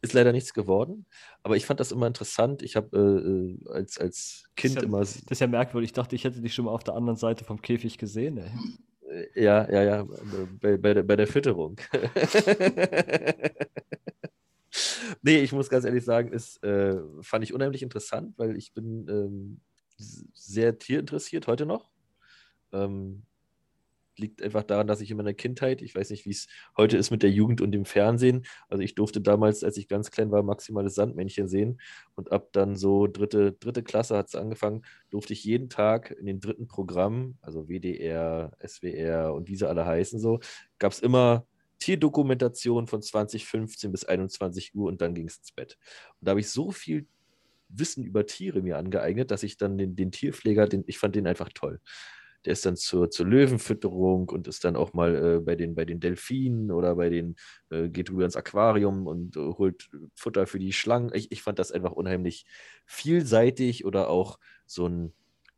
[0.03, 1.07] ist leider nichts geworden,
[1.43, 2.62] aber ich fand das immer interessant.
[2.62, 5.01] Ich habe äh, äh, als, als Kind ja- immer.
[5.01, 5.89] Das ist ja merkwürdig.
[5.89, 8.39] Ich dachte, ich hätte dich schon mal auf der anderen Seite vom Käfig gesehen.
[8.39, 8.51] Ey.
[9.09, 10.07] Äh, Ja, ja, ja,
[10.61, 11.77] bei, bei, der, bei der Fütterung.
[15.23, 19.07] nee, ich muss ganz ehrlich sagen, es äh, fand ich unheimlich interessant, weil ich bin
[19.09, 19.61] ähm,
[20.35, 21.91] sehr tierinteressiert, heute noch.
[22.73, 23.23] Ähm,
[24.19, 26.47] liegt einfach daran, dass ich in meiner Kindheit, ich weiß nicht, wie es
[26.77, 30.11] heute ist mit der Jugend und dem Fernsehen, also ich durfte damals, als ich ganz
[30.11, 31.81] klein war, maximales Sandmännchen sehen
[32.14, 36.27] und ab dann so dritte, dritte Klasse hat es angefangen, durfte ich jeden Tag in
[36.27, 40.41] den dritten Programmen, also WDR, SWR und wie sie alle heißen so,
[40.79, 41.47] gab es immer
[41.79, 45.79] Tierdokumentation von 2015 bis 21 Uhr und dann ging es ins Bett.
[46.21, 47.07] Und da habe ich so viel
[47.69, 51.27] Wissen über Tiere mir angeeignet, dass ich dann den, den Tierpfleger, den, ich fand den
[51.27, 51.81] einfach toll.
[52.47, 55.84] Der ist dann zur, zur Löwenfütterung und ist dann auch mal äh, bei, den, bei
[55.84, 57.36] den Delfinen oder bei den,
[57.70, 61.11] äh, geht rüber ins Aquarium und äh, holt Futter für die Schlangen.
[61.12, 62.47] Ich, ich fand das einfach unheimlich
[62.86, 65.12] vielseitig oder auch so ein,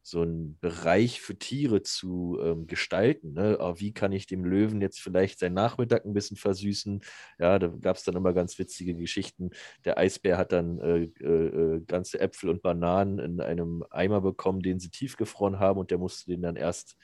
[0.09, 3.35] so einen Bereich für Tiere zu ähm, gestalten.
[3.35, 3.59] Ne?
[3.61, 7.03] Auch wie kann ich dem Löwen jetzt vielleicht seinen Nachmittag ein bisschen versüßen?
[7.39, 9.51] Ja, da gab es dann immer ganz witzige Geschichten.
[9.85, 14.63] Der Eisbär hat dann äh, äh, äh, ganze Äpfel und Bananen in einem Eimer bekommen,
[14.63, 16.97] den sie tiefgefroren haben und der musste den dann erst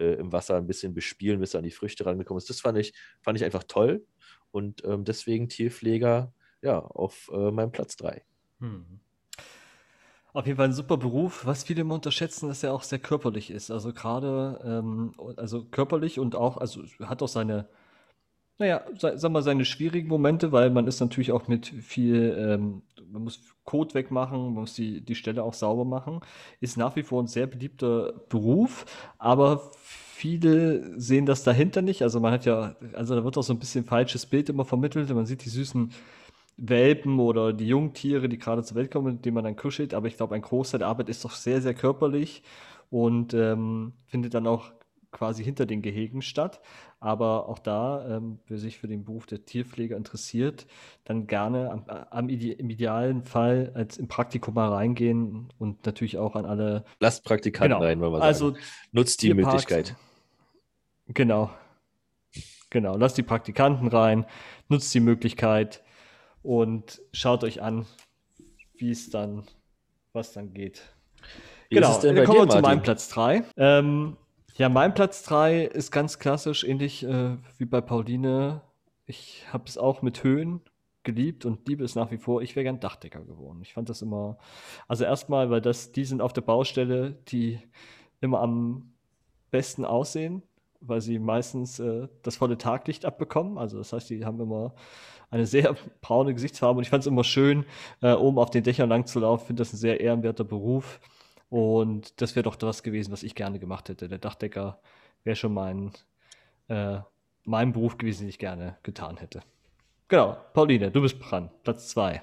[0.00, 2.50] äh, im Wasser ein bisschen bespielen, bis er an die Früchte rangekommen ist.
[2.50, 2.92] Das fand ich,
[3.22, 4.04] fand ich einfach toll
[4.50, 6.32] und ähm, deswegen Tierpfleger
[6.62, 8.24] ja, auf äh, meinem Platz 3.
[8.58, 9.00] Hm.
[10.32, 11.44] Auf jeden Fall ein super Beruf.
[11.44, 13.70] Was viele immer unterschätzen, dass er auch sehr körperlich ist.
[13.70, 17.66] Also gerade, ähm, also körperlich und auch, also hat auch seine,
[18.58, 23.24] naja, sag mal, seine schwierigen Momente, weil man ist natürlich auch mit viel, ähm, man
[23.24, 26.20] muss Code wegmachen, man muss die, die Stelle auch sauber machen.
[26.60, 28.84] Ist nach wie vor ein sehr beliebter Beruf,
[29.18, 32.02] aber viele sehen das dahinter nicht.
[32.02, 35.10] Also man hat ja, also da wird auch so ein bisschen falsches Bild immer vermittelt.
[35.10, 35.90] Man sieht die süßen
[36.60, 39.94] Welpen oder die Jungtiere, die gerade zur Welt kommen, die man dann kuschelt.
[39.94, 42.42] Aber ich glaube, ein Großteil der Arbeit ist doch sehr, sehr körperlich
[42.90, 44.72] und ähm, findet dann auch
[45.10, 46.60] quasi hinter den Gehegen statt.
[47.00, 50.66] Aber auch da, ähm, wer sich für den Beruf der Tierpfleger interessiert,
[51.04, 56.18] dann gerne am, am Ide im idealen Fall als im Praktikum mal reingehen und natürlich
[56.18, 56.84] auch an alle.
[57.00, 57.84] Lasst Praktikanten genau.
[57.84, 58.62] rein, wollen wir also, sagen.
[58.92, 59.96] Nutzt die Möglichkeit.
[61.08, 61.50] Genau.
[62.68, 64.26] Genau, lasst die Praktikanten rein,
[64.68, 65.82] nutzt die Möglichkeit
[66.42, 67.86] und schaut euch an,
[68.76, 69.44] wie es dann,
[70.12, 70.82] was dann geht.
[71.68, 73.44] Wie genau, dann kommen wir zu meinem Platz 3.
[73.56, 74.16] Ähm,
[74.56, 78.62] ja, mein Platz 3 ist ganz klassisch, ähnlich äh, wie bei Pauline.
[79.06, 80.60] Ich habe es auch mit Höhen
[81.02, 82.42] geliebt und liebe es nach wie vor.
[82.42, 83.60] Ich wäre gern Dachdecker geworden.
[83.62, 84.38] Ich fand das immer,
[84.86, 87.60] also erstmal, weil das, die sind auf der Baustelle, die
[88.20, 88.92] immer am
[89.50, 90.42] besten aussehen,
[90.80, 93.58] weil sie meistens äh, das volle Taglicht abbekommen.
[93.58, 94.74] Also das heißt, die haben immer
[95.30, 97.64] eine sehr braune Gesichtsfarbe und ich fand es immer schön,
[98.02, 99.42] äh, oben auf den Dächern lang zu laufen.
[99.42, 101.00] Ich finde das ein sehr ehrenwerter Beruf
[101.48, 104.08] und das wäre doch das gewesen, was ich gerne gemacht hätte.
[104.08, 104.80] Der Dachdecker
[105.24, 105.92] wäre schon mein,
[106.68, 106.98] äh,
[107.44, 109.42] mein Beruf gewesen, den ich gerne getan hätte.
[110.08, 111.50] Genau, Pauline, du bist dran.
[111.62, 112.22] Platz zwei.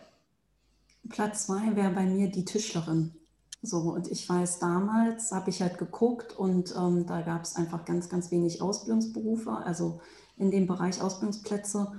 [1.10, 3.14] Platz zwei wäre bei mir die Tischlerin.
[3.62, 7.86] So, und ich weiß, damals habe ich halt geguckt und ähm, da gab es einfach
[7.86, 10.00] ganz, ganz wenig Ausbildungsberufe, also
[10.38, 11.92] in dem Bereich Ausbildungsplätze.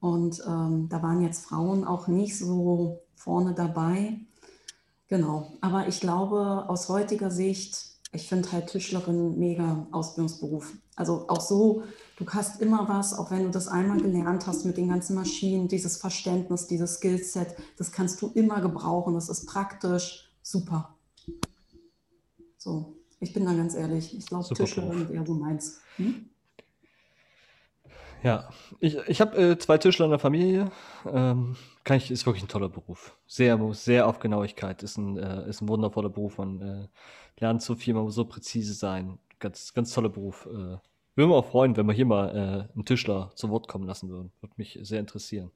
[0.00, 4.18] Und ähm, da waren jetzt Frauen auch nicht so vorne dabei.
[5.08, 10.72] Genau, aber ich glaube, aus heutiger Sicht, ich finde halt Tischlerin mega Ausbildungsberuf.
[10.96, 11.82] Also auch so,
[12.16, 15.68] du hast immer was, auch wenn du das einmal gelernt hast mit den ganzen Maschinen,
[15.68, 19.14] dieses Verständnis, dieses Skillset, das kannst du immer gebrauchen.
[19.14, 20.94] Das ist praktisch super.
[22.56, 24.16] So, ich bin da ganz ehrlich.
[24.16, 25.80] Ich glaube, Tischlerin wäre so meins.
[25.96, 26.29] Hm?
[28.22, 28.50] Ja,
[28.80, 30.70] ich, ich habe äh, zwei Tischler in der Familie.
[31.06, 33.16] Ähm, kann ich, ist wirklich ein toller Beruf.
[33.26, 34.82] Sehr, sehr auf Genauigkeit.
[34.82, 36.36] Ist ein, äh, ist ein wundervoller Beruf.
[36.36, 36.88] Man äh,
[37.40, 39.18] lernt so viel, man muss so präzise sein.
[39.38, 40.46] Ganz, ganz toller Beruf.
[40.46, 40.78] Äh,
[41.14, 44.10] würde mich auch freuen, wenn wir hier mal äh, einen Tischler zu Wort kommen lassen
[44.10, 44.32] würden.
[44.40, 45.50] Würde mich sehr interessieren.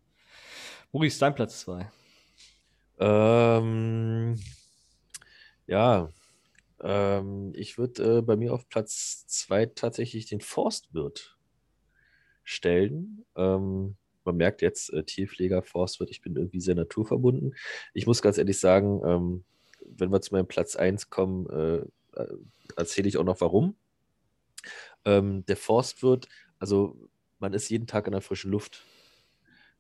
[0.91, 1.91] Maurice, dein Platz 2.
[2.99, 4.41] Ähm,
[5.67, 6.09] ja,
[6.81, 11.34] ähm, ich würde äh, bei mir auf Platz 2 tatsächlich den Forstwirt
[12.45, 13.25] stellen.
[13.37, 17.55] Ähm, man merkt jetzt, äh, Tierpfleger, Forstwirt, ich bin irgendwie sehr naturverbunden.
[17.93, 19.45] Ich muss ganz ehrlich sagen, ähm,
[19.85, 22.37] wenn wir zu meinem Platz 1 kommen, äh, äh,
[22.77, 23.77] erzähle ich auch noch warum.
[25.05, 26.29] Ähm, der Forstwirt,
[26.59, 26.97] also
[27.39, 28.85] man ist jeden Tag in der frischen Luft.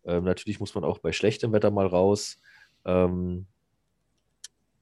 [0.05, 2.39] Ähm, natürlich muss man auch bei schlechtem Wetter mal raus.
[2.85, 3.47] Ähm,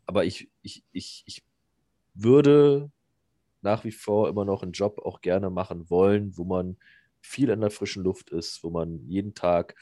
[0.07, 1.45] aber ich, ich, ich, ich
[2.15, 2.91] würde
[3.61, 6.77] nach wie vor immer noch einen Job auch gerne machen wollen, wo man
[7.23, 9.75] viel in der frischen Luft ist, wo man jeden Tag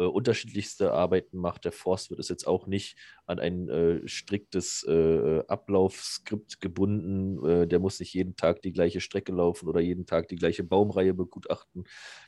[0.00, 1.64] äh, unterschiedlichste Arbeiten macht.
[1.64, 7.44] Der Forstwirt ist jetzt auch nicht an ein äh, striktes äh, Ablaufskript gebunden.
[7.46, 10.64] Äh, der muss nicht jeden Tag die gleiche Strecke laufen oder jeden Tag die gleiche
[10.64, 11.84] Baumreihe begutachten.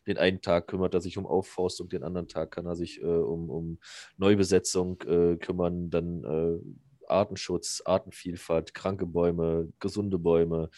[0.06, 3.06] Den einen Tag kümmert er sich um Aufforstung, den anderen Tag kann er sich äh,
[3.06, 3.78] um, um
[4.18, 5.90] Neubesetzung äh, kümmern.
[5.90, 6.82] Dann
[7.12, 10.70] Artenschutz, Artenvielfalt, kranke Bäume, gesunde Bäume.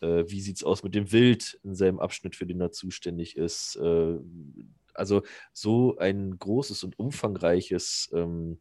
[0.00, 3.36] Äh, wie sieht es aus mit dem Wild in seinem Abschnitt, für den er zuständig
[3.36, 3.76] ist?
[3.76, 4.18] Äh,
[4.94, 5.22] also
[5.52, 8.58] so ein großes und umfangreiches ähm,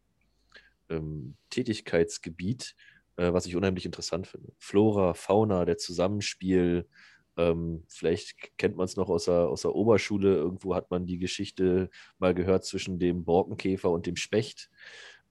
[0.90, 2.76] ähm, Tätigkeitsgebiet,
[3.18, 4.54] äh, was ich unheimlich interessant finde.
[4.58, 6.88] Flora, Fauna, der Zusammenspiel.
[7.38, 10.36] Ähm, vielleicht kennt man es noch aus der, aus der Oberschule.
[10.36, 14.70] Irgendwo hat man die Geschichte mal gehört zwischen dem Borkenkäfer und dem Specht.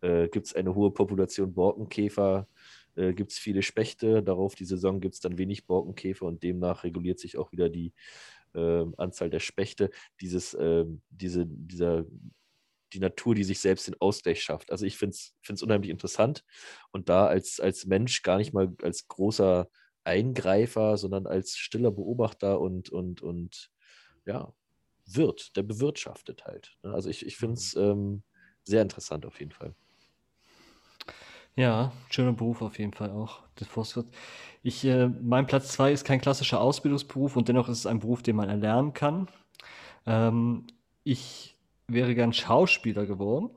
[0.00, 2.48] Äh, gibt es eine hohe Population Borkenkäfer?
[2.96, 4.22] Äh, gibt es viele Spechte?
[4.22, 7.92] Darauf die Saison gibt es dann wenig Borkenkäfer und demnach reguliert sich auch wieder die
[8.54, 9.90] äh, Anzahl der Spechte.
[10.20, 12.04] Dieses, ähm, diese, dieser
[12.92, 14.70] die Natur, die sich selbst den Ausgleich schafft.
[14.70, 16.44] Also ich finde es unheimlich interessant
[16.90, 19.68] und da als, als Mensch gar nicht mal als großer
[20.04, 23.70] Eingreifer, sondern als stiller Beobachter und, und, und
[24.24, 24.52] ja,
[25.04, 26.76] Wirt, der bewirtschaftet halt.
[26.82, 26.92] Ne?
[26.92, 27.82] Also ich, ich finde es mhm.
[27.82, 28.22] ähm,
[28.62, 29.74] sehr interessant auf jeden Fall.
[31.58, 34.06] Ja, schöner Beruf auf jeden Fall auch, das Forstwirt.
[34.62, 38.22] Ich, äh, mein Platz 2 ist kein klassischer Ausbildungsberuf und dennoch ist es ein Beruf,
[38.22, 39.26] den man erlernen kann.
[40.06, 40.68] Ähm,
[41.02, 41.56] ich
[41.88, 43.50] wäre gern Schauspieler geworden.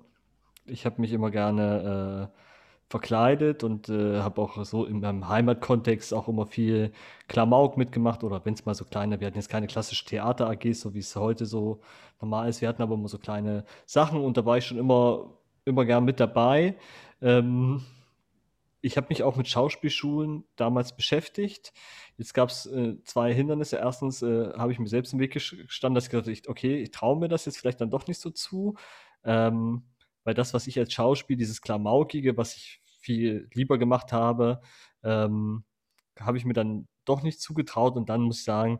[0.66, 2.39] Ich habe mich immer gerne äh,
[2.89, 6.93] verkleidet und äh, habe auch so in meinem Heimatkontext auch immer viel
[7.28, 10.95] Klamauk mitgemacht oder wenn es mal so kleine, wir hatten jetzt keine klassische Theater-AGs, so
[10.95, 11.82] wie es heute so
[12.20, 12.62] normal ist.
[12.62, 15.30] Wir hatten aber immer so kleine Sachen und da war ich schon immer,
[15.66, 16.78] immer gern mit dabei.
[17.22, 17.86] Ähm,
[18.82, 21.72] ich habe mich auch mit Schauspielschulen damals beschäftigt.
[22.18, 23.78] Jetzt gab es äh, zwei Hindernisse.
[23.78, 26.91] Erstens äh, habe ich mir selbst im Weg gestanden, dass ich gesagt habe, okay, ich
[26.91, 28.76] traue mir das jetzt vielleicht dann doch nicht so zu.
[29.24, 29.84] Ähm,
[30.24, 34.62] weil das, was ich als Schauspiel, dieses Klamaukige, was ich viel lieber gemacht habe,
[35.03, 35.64] ähm,
[36.20, 37.95] habe ich mir dann doch nicht zugetraut.
[37.95, 38.80] Und dann muss ich sagen,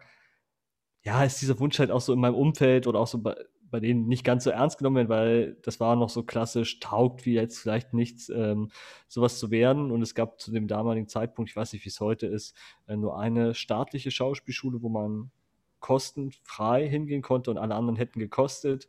[1.03, 3.36] ja, ist dieser Wunsch halt auch so in meinem Umfeld oder auch so bei,
[3.72, 7.26] bei denen nicht ganz so ernst genommen werden, weil das war noch so klassisch, taugt
[7.26, 8.69] wie jetzt vielleicht nichts, ähm,
[9.07, 9.91] sowas zu werden.
[9.91, 12.55] Und es gab zu dem damaligen Zeitpunkt, ich weiß nicht, wie es heute ist,
[12.88, 15.32] äh, nur eine staatliche Schauspielschule, wo man
[15.80, 18.88] kostenfrei hingehen konnte und alle anderen hätten gekostet.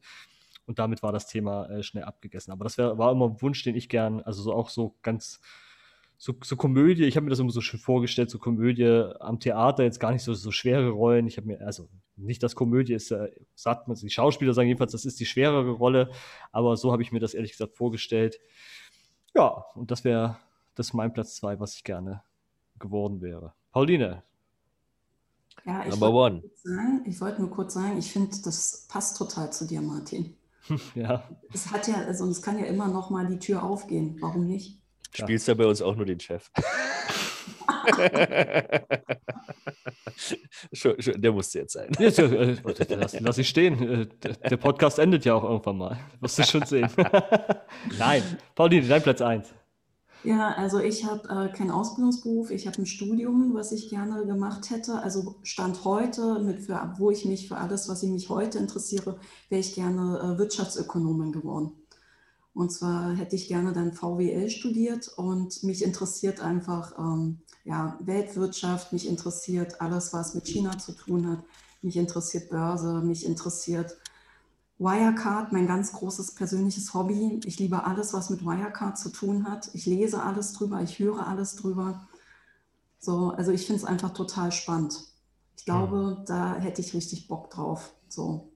[0.67, 2.53] Und damit war das Thema äh, schnell abgegessen.
[2.53, 5.41] Aber das wär, war immer ein Wunsch, den ich gern, also so auch so ganz
[6.25, 8.87] so, so Komödie, ich habe mir das immer so schön vorgestellt, so Komödie
[9.19, 11.27] am Theater, jetzt gar nicht so, so schwere Rollen.
[11.27, 14.93] Ich habe mir, also nicht, dass Komödie ist, äh, sagt man, die Schauspieler sagen jedenfalls,
[14.93, 16.13] das ist die schwerere Rolle,
[16.53, 18.39] aber so habe ich mir das ehrlich gesagt vorgestellt.
[19.35, 20.39] Ja, und das wäre
[20.77, 22.23] das ist mein Platz zwei, was ich gerne
[22.79, 23.55] geworden wäre.
[23.73, 24.23] Pauline.
[25.65, 30.37] Ja, ich wollte wollt nur kurz sagen, ich finde, das passt total zu dir, Martin.
[30.95, 31.29] ja.
[31.53, 34.19] Es hat ja, also es kann ja immer noch mal die Tür aufgehen.
[34.21, 34.82] Warum nicht?
[35.15, 36.51] Spielst ja bei uns auch nur den Chef.
[41.17, 41.93] der musste jetzt sein.
[41.99, 42.57] Äh,
[42.95, 43.83] lass, lass ich stehen.
[43.83, 44.07] Äh,
[44.49, 45.99] der Podcast endet ja auch irgendwann mal.
[46.21, 46.89] Wirst du schon sehen.
[47.99, 48.23] Nein.
[48.55, 49.49] Pauline, dein Platz 1.
[50.25, 54.71] Ja, also ich habe äh, keinen Ausbildungsberuf, ich habe ein Studium, was ich gerne gemacht
[54.71, 54.95] hätte.
[55.03, 59.19] Also Stand heute, mit für, wo ich mich für alles, was ich mich heute interessiere,
[59.49, 61.73] wäre ich gerne äh, Wirtschaftsökonomin geworden.
[62.55, 68.93] Und zwar hätte ich gerne dann VWL studiert und mich interessiert einfach ähm, ja, Weltwirtschaft,
[68.93, 71.45] mich interessiert alles, was mit China zu tun hat,
[71.81, 73.97] mich interessiert Börse, mich interessiert
[74.79, 77.41] Wirecard, mein ganz großes persönliches Hobby.
[77.45, 79.71] Ich liebe alles, was mit Wirecard zu tun hat.
[79.75, 82.09] Ich lese alles drüber, ich höre alles drüber.
[82.99, 84.99] So, also ich finde es einfach total spannend.
[85.57, 86.25] Ich glaube, mhm.
[86.27, 87.95] da hätte ich richtig Bock drauf.
[88.09, 88.53] So.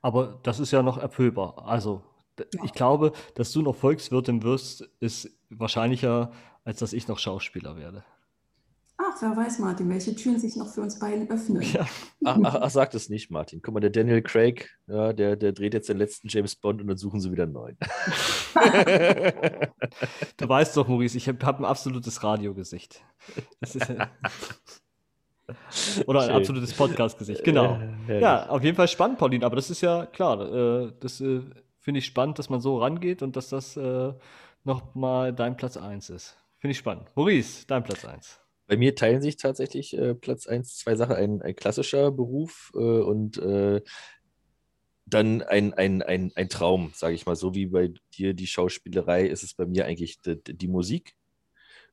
[0.00, 1.66] Aber das ist ja noch erfüllbar.
[1.66, 2.02] Also
[2.64, 6.32] ich glaube, dass du noch Volkswirtin wirst, ist wahrscheinlicher,
[6.64, 8.04] als dass ich noch Schauspieler werde.
[9.02, 11.62] Ach, wer weiß, Martin, welche Türen sich noch für uns beiden öffnen.
[11.62, 11.86] Ja.
[12.24, 13.62] Ach, ach, ach, sag das nicht, Martin.
[13.62, 16.88] Guck mal, der Daniel Craig, ja, der, der dreht jetzt den letzten James Bond und
[16.88, 17.78] dann suchen sie wieder einen neuen.
[20.36, 23.02] du weißt doch, Maurice, ich habe hab ein absolutes Radiogesicht.
[26.06, 26.36] Oder ein Schön.
[26.36, 27.80] absolutes Podcast-Gesicht, genau.
[28.06, 31.40] Ja, auf jeden Fall spannend, Pauline, aber das ist ja klar, äh, das äh,
[31.80, 34.12] finde ich spannend, dass man so rangeht und dass das äh,
[34.64, 36.38] nochmal dein Platz 1 ist.
[36.58, 37.10] Finde ich spannend.
[37.16, 38.40] Maurice, dein Platz 1.
[38.66, 41.16] Bei mir teilen sich tatsächlich äh, Platz 1 zwei Sachen.
[41.16, 43.80] Ein, ein klassischer Beruf äh, und äh,
[45.06, 47.34] dann ein, ein, ein, ein Traum, sage ich mal.
[47.34, 51.14] So wie bei dir die Schauspielerei ist es bei mir eigentlich die, die Musik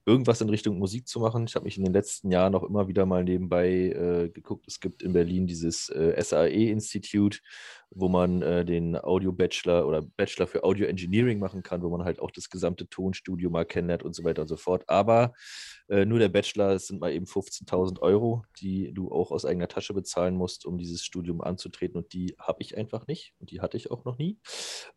[0.07, 1.45] irgendwas in Richtung Musik zu machen.
[1.47, 4.65] Ich habe mich in den letzten Jahren auch immer wieder mal nebenbei äh, geguckt.
[4.65, 7.41] Es gibt in Berlin dieses äh, SAE-Institut,
[7.89, 12.21] wo man äh, den Audio-Bachelor oder Bachelor für Audio Engineering machen kann, wo man halt
[12.21, 14.85] auch das gesamte Tonstudio mal kennenlernt und so weiter und so fort.
[14.87, 15.33] Aber
[15.89, 19.93] äh, nur der Bachelor sind mal eben 15.000 Euro, die du auch aus eigener Tasche
[19.93, 21.97] bezahlen musst, um dieses Studium anzutreten.
[21.97, 24.39] Und die habe ich einfach nicht und die hatte ich auch noch nie.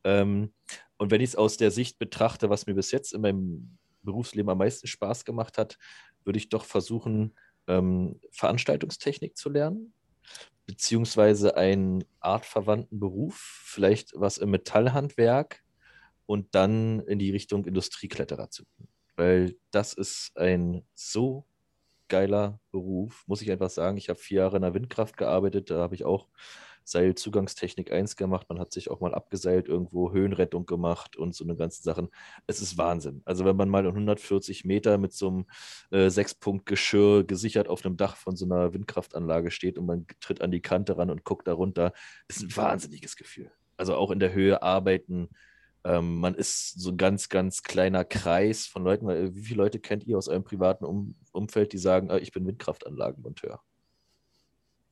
[0.04, 0.52] Ähm,
[0.98, 4.51] und wenn ich es aus der Sicht betrachte, was mir bis jetzt in meinem Berufsleben
[4.51, 5.78] am meisten Spaß gemacht hat,
[6.24, 7.34] würde ich doch versuchen,
[7.66, 9.92] ähm, Veranstaltungstechnik zu lernen,
[10.66, 15.62] beziehungsweise einen artverwandten Beruf, vielleicht was im Metallhandwerk
[16.26, 18.88] und dann in die Richtung Industriekletterer zu gehen.
[19.16, 21.44] Weil das ist ein so
[22.09, 23.96] geiler Beruf, muss ich einfach sagen.
[23.96, 26.28] Ich habe vier Jahre in der Windkraft gearbeitet, da habe ich auch
[26.85, 28.47] Seilzugangstechnik 1 gemacht.
[28.49, 32.09] Man hat sich auch mal abgeseilt, irgendwo Höhenrettung gemacht und so eine ganzen Sachen.
[32.47, 33.22] Es ist Wahnsinn.
[33.24, 35.47] Also wenn man mal 140 Meter mit so einem
[35.91, 40.51] äh, Sechspunkt-Geschirr gesichert auf einem Dach von so einer Windkraftanlage steht und man tritt an
[40.51, 41.93] die Kante ran und guckt darunter,
[42.28, 43.51] ist ein wahnsinniges Gefühl.
[43.76, 45.31] Also auch in der Höhe arbeiten.
[45.85, 49.07] Ähm, man ist so ein ganz, ganz kleiner Kreis von Leuten.
[49.07, 52.33] Weil, wie viele Leute kennt ihr aus eurem privaten um Umfeld, die sagen, äh, ich
[52.33, 53.62] bin Windkraftanlagenmonteur?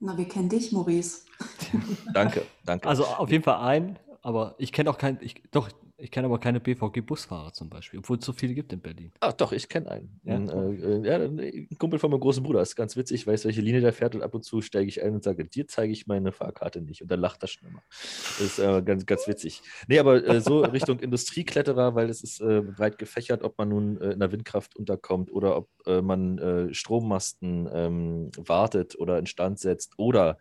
[0.01, 1.23] Na, wir kennen dich, Maurice.
[2.15, 2.89] Danke, danke.
[2.89, 5.69] Also auf jeden Fall ein, aber ich kenne auch kein, ich, doch,
[6.01, 9.13] ich kenne aber keine BVG-Busfahrer zum Beispiel, obwohl es so viele gibt in Berlin.
[9.19, 10.21] Ah, doch, ich kenne einen.
[10.23, 10.37] Ja?
[10.37, 12.63] Ein, äh, ja, ein Kumpel von meinem großen Bruder.
[12.63, 15.15] ist ganz witzig, weiß, welche Linie der fährt und ab und zu steige ich ein
[15.15, 17.03] und sage, dir zeige ich meine Fahrkarte nicht.
[17.03, 17.83] Und dann lacht er schon immer.
[17.91, 19.61] Das ist äh, ganz, ganz witzig.
[19.89, 24.01] Nee, aber äh, so Richtung Industriekletterer, weil es ist äh, breit gefächert, ob man nun
[24.01, 29.59] äh, in der Windkraft unterkommt oder ob äh, man äh, Strommasten ähm, wartet oder instand
[29.59, 30.39] setzt oder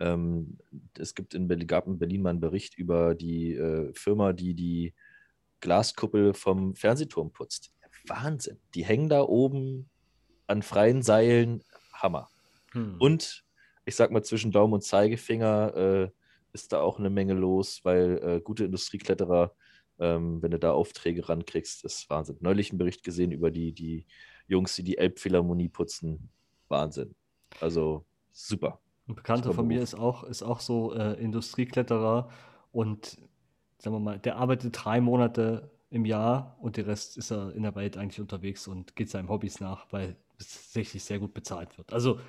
[0.00, 0.58] ähm,
[0.96, 4.54] es gibt in Berlin, gab in Berlin mal einen Bericht über die äh, Firma, die
[4.54, 4.94] die
[5.60, 7.72] Glaskuppel vom Fernsehturm putzt.
[8.06, 8.58] Wahnsinn.
[8.74, 9.90] Die hängen da oben
[10.46, 11.62] an freien Seilen.
[11.92, 12.28] Hammer.
[12.72, 12.96] Hm.
[12.98, 13.44] Und
[13.84, 16.10] ich sag mal, zwischen Daumen und Zeigefinger äh,
[16.52, 19.54] ist da auch eine Menge los, weil äh, gute Industriekletterer,
[19.98, 22.36] ähm, wenn du da Aufträge rankriegst, ist Wahnsinn.
[22.40, 24.06] Neulich einen Bericht gesehen über die, die
[24.46, 26.30] Jungs, die die Elbphilharmonie putzen.
[26.68, 27.14] Wahnsinn.
[27.60, 28.80] Also super.
[29.08, 32.28] Ein Bekannter von mir ist auch, ist auch so äh, Industriekletterer
[32.72, 33.18] und
[33.78, 37.62] sagen wir mal, der arbeitet drei Monate im Jahr und der Rest ist er in
[37.62, 41.78] der Welt eigentlich unterwegs und geht seinen Hobbys nach, weil es tatsächlich sehr gut bezahlt
[41.78, 41.92] wird.
[41.92, 42.20] Also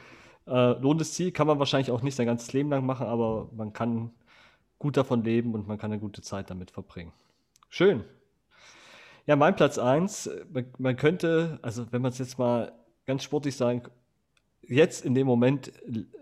[0.47, 3.73] äh, lohnendes Ziel kann man wahrscheinlich auch nicht sein ganzes Leben lang machen, aber man
[3.73, 4.11] kann
[4.79, 7.11] gut davon leben und man kann eine gute Zeit damit verbringen.
[7.67, 8.05] Schön.
[9.27, 12.71] Ja, mein Platz 1, man, man könnte, also wenn man es jetzt mal
[13.05, 13.83] ganz sportlich sagen,
[14.69, 15.71] jetzt in dem Moment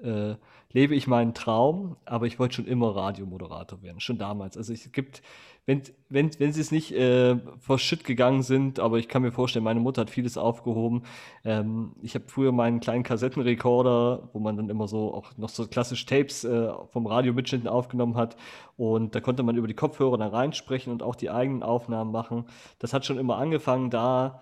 [0.04, 0.36] äh,
[0.72, 4.58] lebe ich meinen Traum, aber ich wollte schon immer Radiomoderator werden, schon damals.
[4.58, 5.22] Also es gibt,
[5.66, 9.32] wenn, wenn, wenn sie es nicht äh, vor Shit gegangen sind, aber ich kann mir
[9.32, 11.04] vorstellen, meine Mutter hat vieles aufgehoben.
[11.44, 15.68] Ähm, ich habe früher meinen kleinen Kassettenrekorder, wo man dann immer so auch noch so
[15.68, 18.38] klassisch Tapes äh, vom Radio mitschnitten aufgenommen hat
[18.76, 22.46] und da konnte man über die Kopfhörer dann reinsprechen und auch die eigenen Aufnahmen machen.
[22.80, 24.42] Das hat schon immer angefangen, da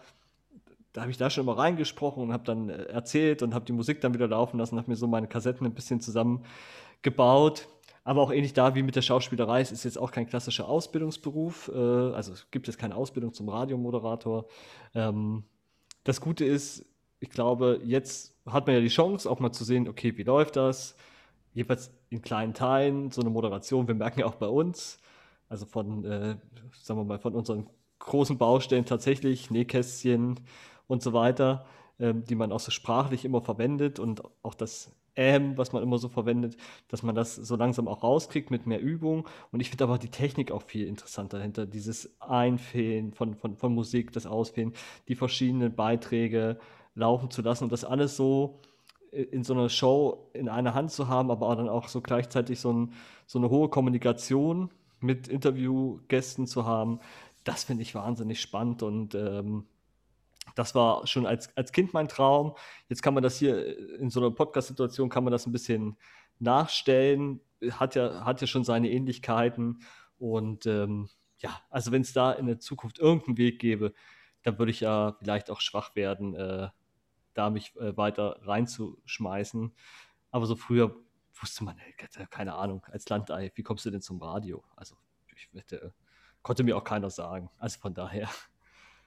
[0.96, 3.74] da habe ich da schon immer reingesprochen und habe dann äh, erzählt und habe die
[3.74, 7.68] Musik dann wieder laufen lassen, habe mir so meine Kassetten ein bisschen zusammengebaut.
[8.06, 11.70] Aber auch ähnlich da wie mit der Schauspielerei, es ist jetzt auch kein klassischer Ausbildungsberuf,
[11.74, 14.46] äh, also es gibt jetzt keine Ausbildung zum Radiomoderator.
[14.94, 15.44] Ähm,
[16.06, 16.86] das Gute ist,
[17.20, 20.56] ich glaube, jetzt hat man ja die Chance, auch mal zu sehen, okay, wie läuft
[20.56, 20.96] das?
[21.54, 24.98] Jeweils in kleinen Teilen, so eine Moderation, wir merken ja auch bei uns,
[25.50, 26.38] also von, äh,
[26.82, 27.68] sagen wir mal, von unseren
[28.00, 30.40] großen Baustellen tatsächlich, Nähkästchen
[30.88, 31.66] und so weiter,
[32.00, 35.98] ähm, die man auch so sprachlich immer verwendet und auch das Ähm, was man immer
[35.98, 36.58] so verwendet,
[36.90, 39.26] dass man das so langsam auch rauskriegt mit mehr Übung.
[39.54, 41.66] Und ich finde aber die Technik auch viel interessanter dahinter.
[41.66, 44.74] Dieses Einfehlen von, von, von Musik, das Ausfehlen,
[45.08, 46.60] die verschiedenen Beiträge
[46.96, 48.60] laufen zu lassen und das alles so
[49.12, 52.60] äh, in so einer Show in einer Hand zu haben, aber dann auch so gleichzeitig
[52.60, 52.94] so, ein,
[53.26, 54.70] so eine hohe Kommunikation
[55.00, 57.00] mit Interviewgästen zu haben,
[57.46, 59.66] das finde ich wahnsinnig spannend und ähm,
[60.54, 62.56] das war schon als, als Kind mein Traum.
[62.88, 65.98] Jetzt kann man das hier in so einer Podcast-Situation, kann man das ein bisschen
[66.40, 67.42] nachstellen.
[67.72, 69.80] Hat ja, hat ja schon seine Ähnlichkeiten.
[70.18, 73.94] Und ähm, ja, also wenn es da in der Zukunft irgendeinen Weg gäbe,
[74.44, 76.70] dann würde ich ja vielleicht auch schwach werden, äh,
[77.34, 79.74] da mich äh, weiter reinzuschmeißen.
[80.32, 80.96] Aber so früher
[81.42, 81.78] wusste man,
[82.30, 84.64] keine Ahnung, als Landei, wie kommst du denn zum Radio?
[84.76, 84.96] Also
[85.36, 85.94] ich wette,
[86.42, 87.50] konnte mir auch keiner sagen.
[87.58, 88.30] Also von daher.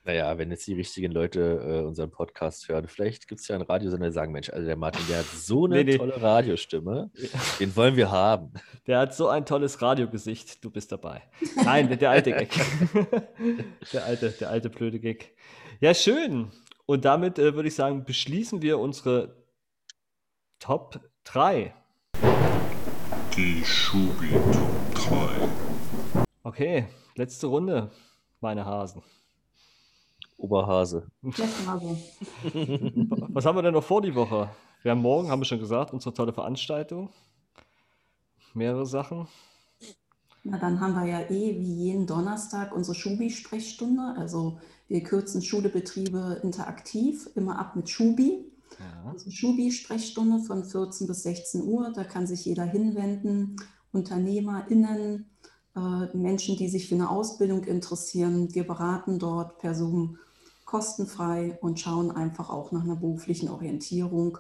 [0.04, 1.40] Naja, wenn jetzt die richtigen Leute
[1.82, 4.76] äh, unseren Podcast hören, vielleicht gibt es ja einen Radiosender, die sagen, Mensch, also der
[4.76, 5.98] Martin, der hat so eine Nee, nee.
[5.98, 7.10] tolle Radiostimme,
[7.60, 8.52] den wollen wir haben.
[8.86, 11.22] Der hat so ein tolles Radiogesicht, du bist dabei.
[11.62, 12.48] Nein, der, der alte Gag.
[13.92, 15.34] der alte, der alte blöde Gag.
[15.80, 16.50] Ja, schön.
[16.86, 19.36] Und damit äh, würde ich sagen, beschließen wir unsere
[20.58, 21.74] Top 3.
[23.36, 24.30] Die Schubi
[24.94, 25.34] Top
[26.14, 26.24] 3.
[26.44, 27.90] Okay, letzte Runde,
[28.40, 29.02] meine Hasen.
[30.38, 31.06] Oberhase.
[31.22, 31.44] Was
[33.44, 34.48] haben wir denn noch vor die Woche?
[34.82, 37.10] Wir haben morgen, haben wir schon gesagt, unsere tolle Veranstaltung.
[38.54, 39.28] Mehrere Sachen.
[40.44, 44.14] Na, dann haben wir ja eh wie jeden Donnerstag unsere Schubi-Sprechstunde.
[44.16, 48.50] Also wir kürzen Schulebetriebe interaktiv, immer ab mit Schubi.
[48.78, 49.10] Ja.
[49.10, 51.92] Also Schubi-Sprechstunde von 14 bis 16 Uhr.
[51.92, 53.56] Da kann sich jeder hinwenden.
[53.92, 55.28] UnternehmerInnen,
[55.74, 58.54] äh, Menschen, die sich für eine Ausbildung interessieren.
[58.54, 60.18] Wir beraten dort per Zoom
[60.68, 64.36] kostenfrei und schauen einfach auch nach einer beruflichen Orientierung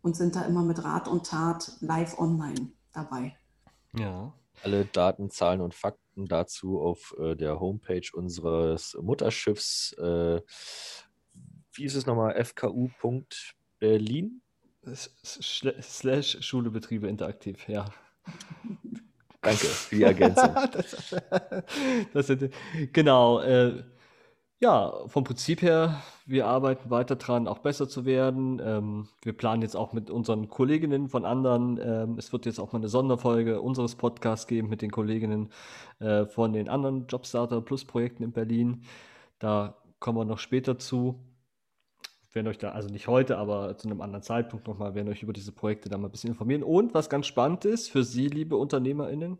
[0.00, 3.36] und sind da immer mit Rat und Tat live online dabei.
[3.98, 4.32] Ja.
[4.62, 9.92] Alle Daten, Zahlen und Fakten dazu auf äh, der Homepage unseres Mutterschiffs.
[9.94, 10.40] Äh,
[11.72, 12.44] wie ist es nochmal?
[12.44, 14.42] fku.berlin?
[14.84, 17.86] Slash Schulebetriebe interaktiv, ja.
[19.40, 20.54] Danke für die Ergänzung.
[20.72, 21.16] das,
[22.12, 22.54] das sind,
[22.92, 23.40] genau.
[23.40, 23.82] Äh,
[24.60, 28.60] ja, vom Prinzip her, wir arbeiten weiter dran, auch besser zu werden.
[28.62, 31.80] Ähm, wir planen jetzt auch mit unseren Kolleginnen von anderen.
[31.82, 35.50] Ähm, es wird jetzt auch mal eine Sonderfolge unseres Podcasts geben mit den Kolleginnen
[35.98, 38.82] äh, von den anderen Jobstarter Plus Projekten in Berlin.
[39.38, 41.18] Da kommen wir noch später zu.
[42.32, 45.32] Werden euch da, also nicht heute, aber zu einem anderen Zeitpunkt nochmal, werden euch über
[45.32, 46.62] diese Projekte da mal ein bisschen informieren.
[46.62, 49.38] Und was ganz spannend ist für Sie, liebe UnternehmerInnen,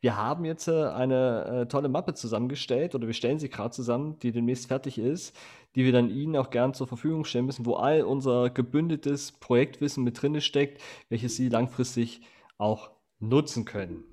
[0.00, 4.18] wir haben jetzt äh, eine äh, tolle Mappe zusammengestellt oder wir stellen sie gerade zusammen,
[4.20, 5.36] die demnächst fertig ist,
[5.74, 10.04] die wir dann Ihnen auch gern zur Verfügung stellen müssen, wo all unser gebündeltes Projektwissen
[10.04, 12.20] mit drin steckt, welches Sie langfristig
[12.58, 14.04] auch nutzen können.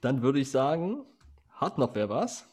[0.00, 1.04] Dann würde ich sagen,
[1.50, 2.49] hat noch wer was?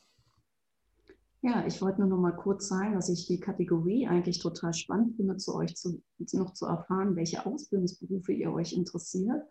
[1.48, 5.16] Ja, ich wollte nur noch mal kurz sagen, dass ich die Kategorie eigentlich total spannend
[5.16, 6.02] finde, zu euch zu,
[6.34, 9.42] noch zu erfahren, welche Ausbildungsberufe ihr euch interessiert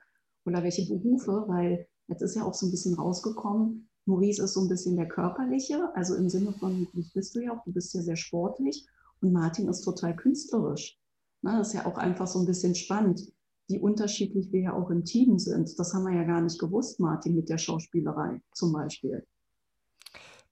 [0.44, 4.60] oder welche Berufe, weil jetzt ist ja auch so ein bisschen rausgekommen, Maurice ist so
[4.60, 7.94] ein bisschen der körperliche, also im Sinne von, das bist du ja auch, du bist
[7.94, 8.86] ja sehr sportlich
[9.22, 11.00] und Martin ist total künstlerisch.
[11.40, 13.22] Na, das ist ja auch einfach so ein bisschen spannend,
[13.68, 15.78] wie unterschiedlich wir ja auch im Team sind.
[15.78, 19.26] Das haben wir ja gar nicht gewusst, Martin, mit der Schauspielerei zum Beispiel.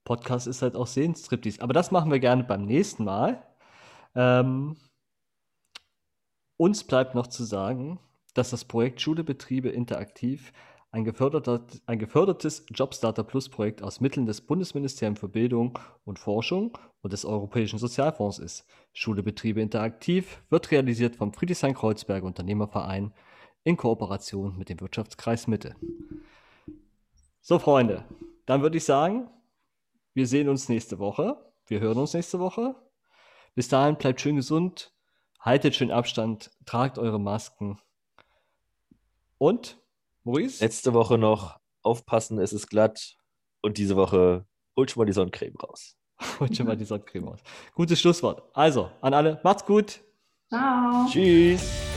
[0.05, 1.61] Podcast ist halt auch Sehenstriptease.
[1.61, 3.43] Aber das machen wir gerne beim nächsten Mal.
[4.15, 4.77] Ähm,
[6.57, 7.99] uns bleibt noch zu sagen,
[8.33, 10.53] dass das Projekt Schulebetriebe interaktiv
[10.91, 11.05] ein,
[11.85, 17.25] ein gefördertes Jobstarter Plus Projekt aus Mitteln des Bundesministeriums für Bildung und Forschung und des
[17.25, 18.65] Europäischen Sozialfonds ist.
[18.93, 23.13] Schulebetriebe interaktiv wird realisiert vom Friedrichshain-Kreuzberg Unternehmerverein
[23.65, 25.75] in Kooperation mit dem Wirtschaftskreis Mitte.
[27.41, 28.05] So, Freunde,
[28.45, 29.29] dann würde ich sagen,
[30.15, 31.37] wir sehen uns nächste Woche.
[31.67, 32.73] Wir hören uns nächste Woche.
[33.53, 34.93] Bis dahin bleibt schön gesund,
[35.39, 37.79] haltet schön Abstand, tragt eure Masken.
[39.37, 39.77] Und,
[40.23, 40.63] Maurice?
[40.63, 43.17] Letzte Woche noch aufpassen, es ist glatt.
[43.61, 44.45] Und diese Woche
[44.75, 45.97] holt schon mal die Sonnencreme raus.
[46.39, 47.39] Holt schon mal die Sonnencreme aus.
[47.73, 48.43] Gutes Schlusswort.
[48.53, 50.01] Also, an alle, macht's gut.
[50.47, 51.07] Ciao.
[51.09, 51.94] Tschüss.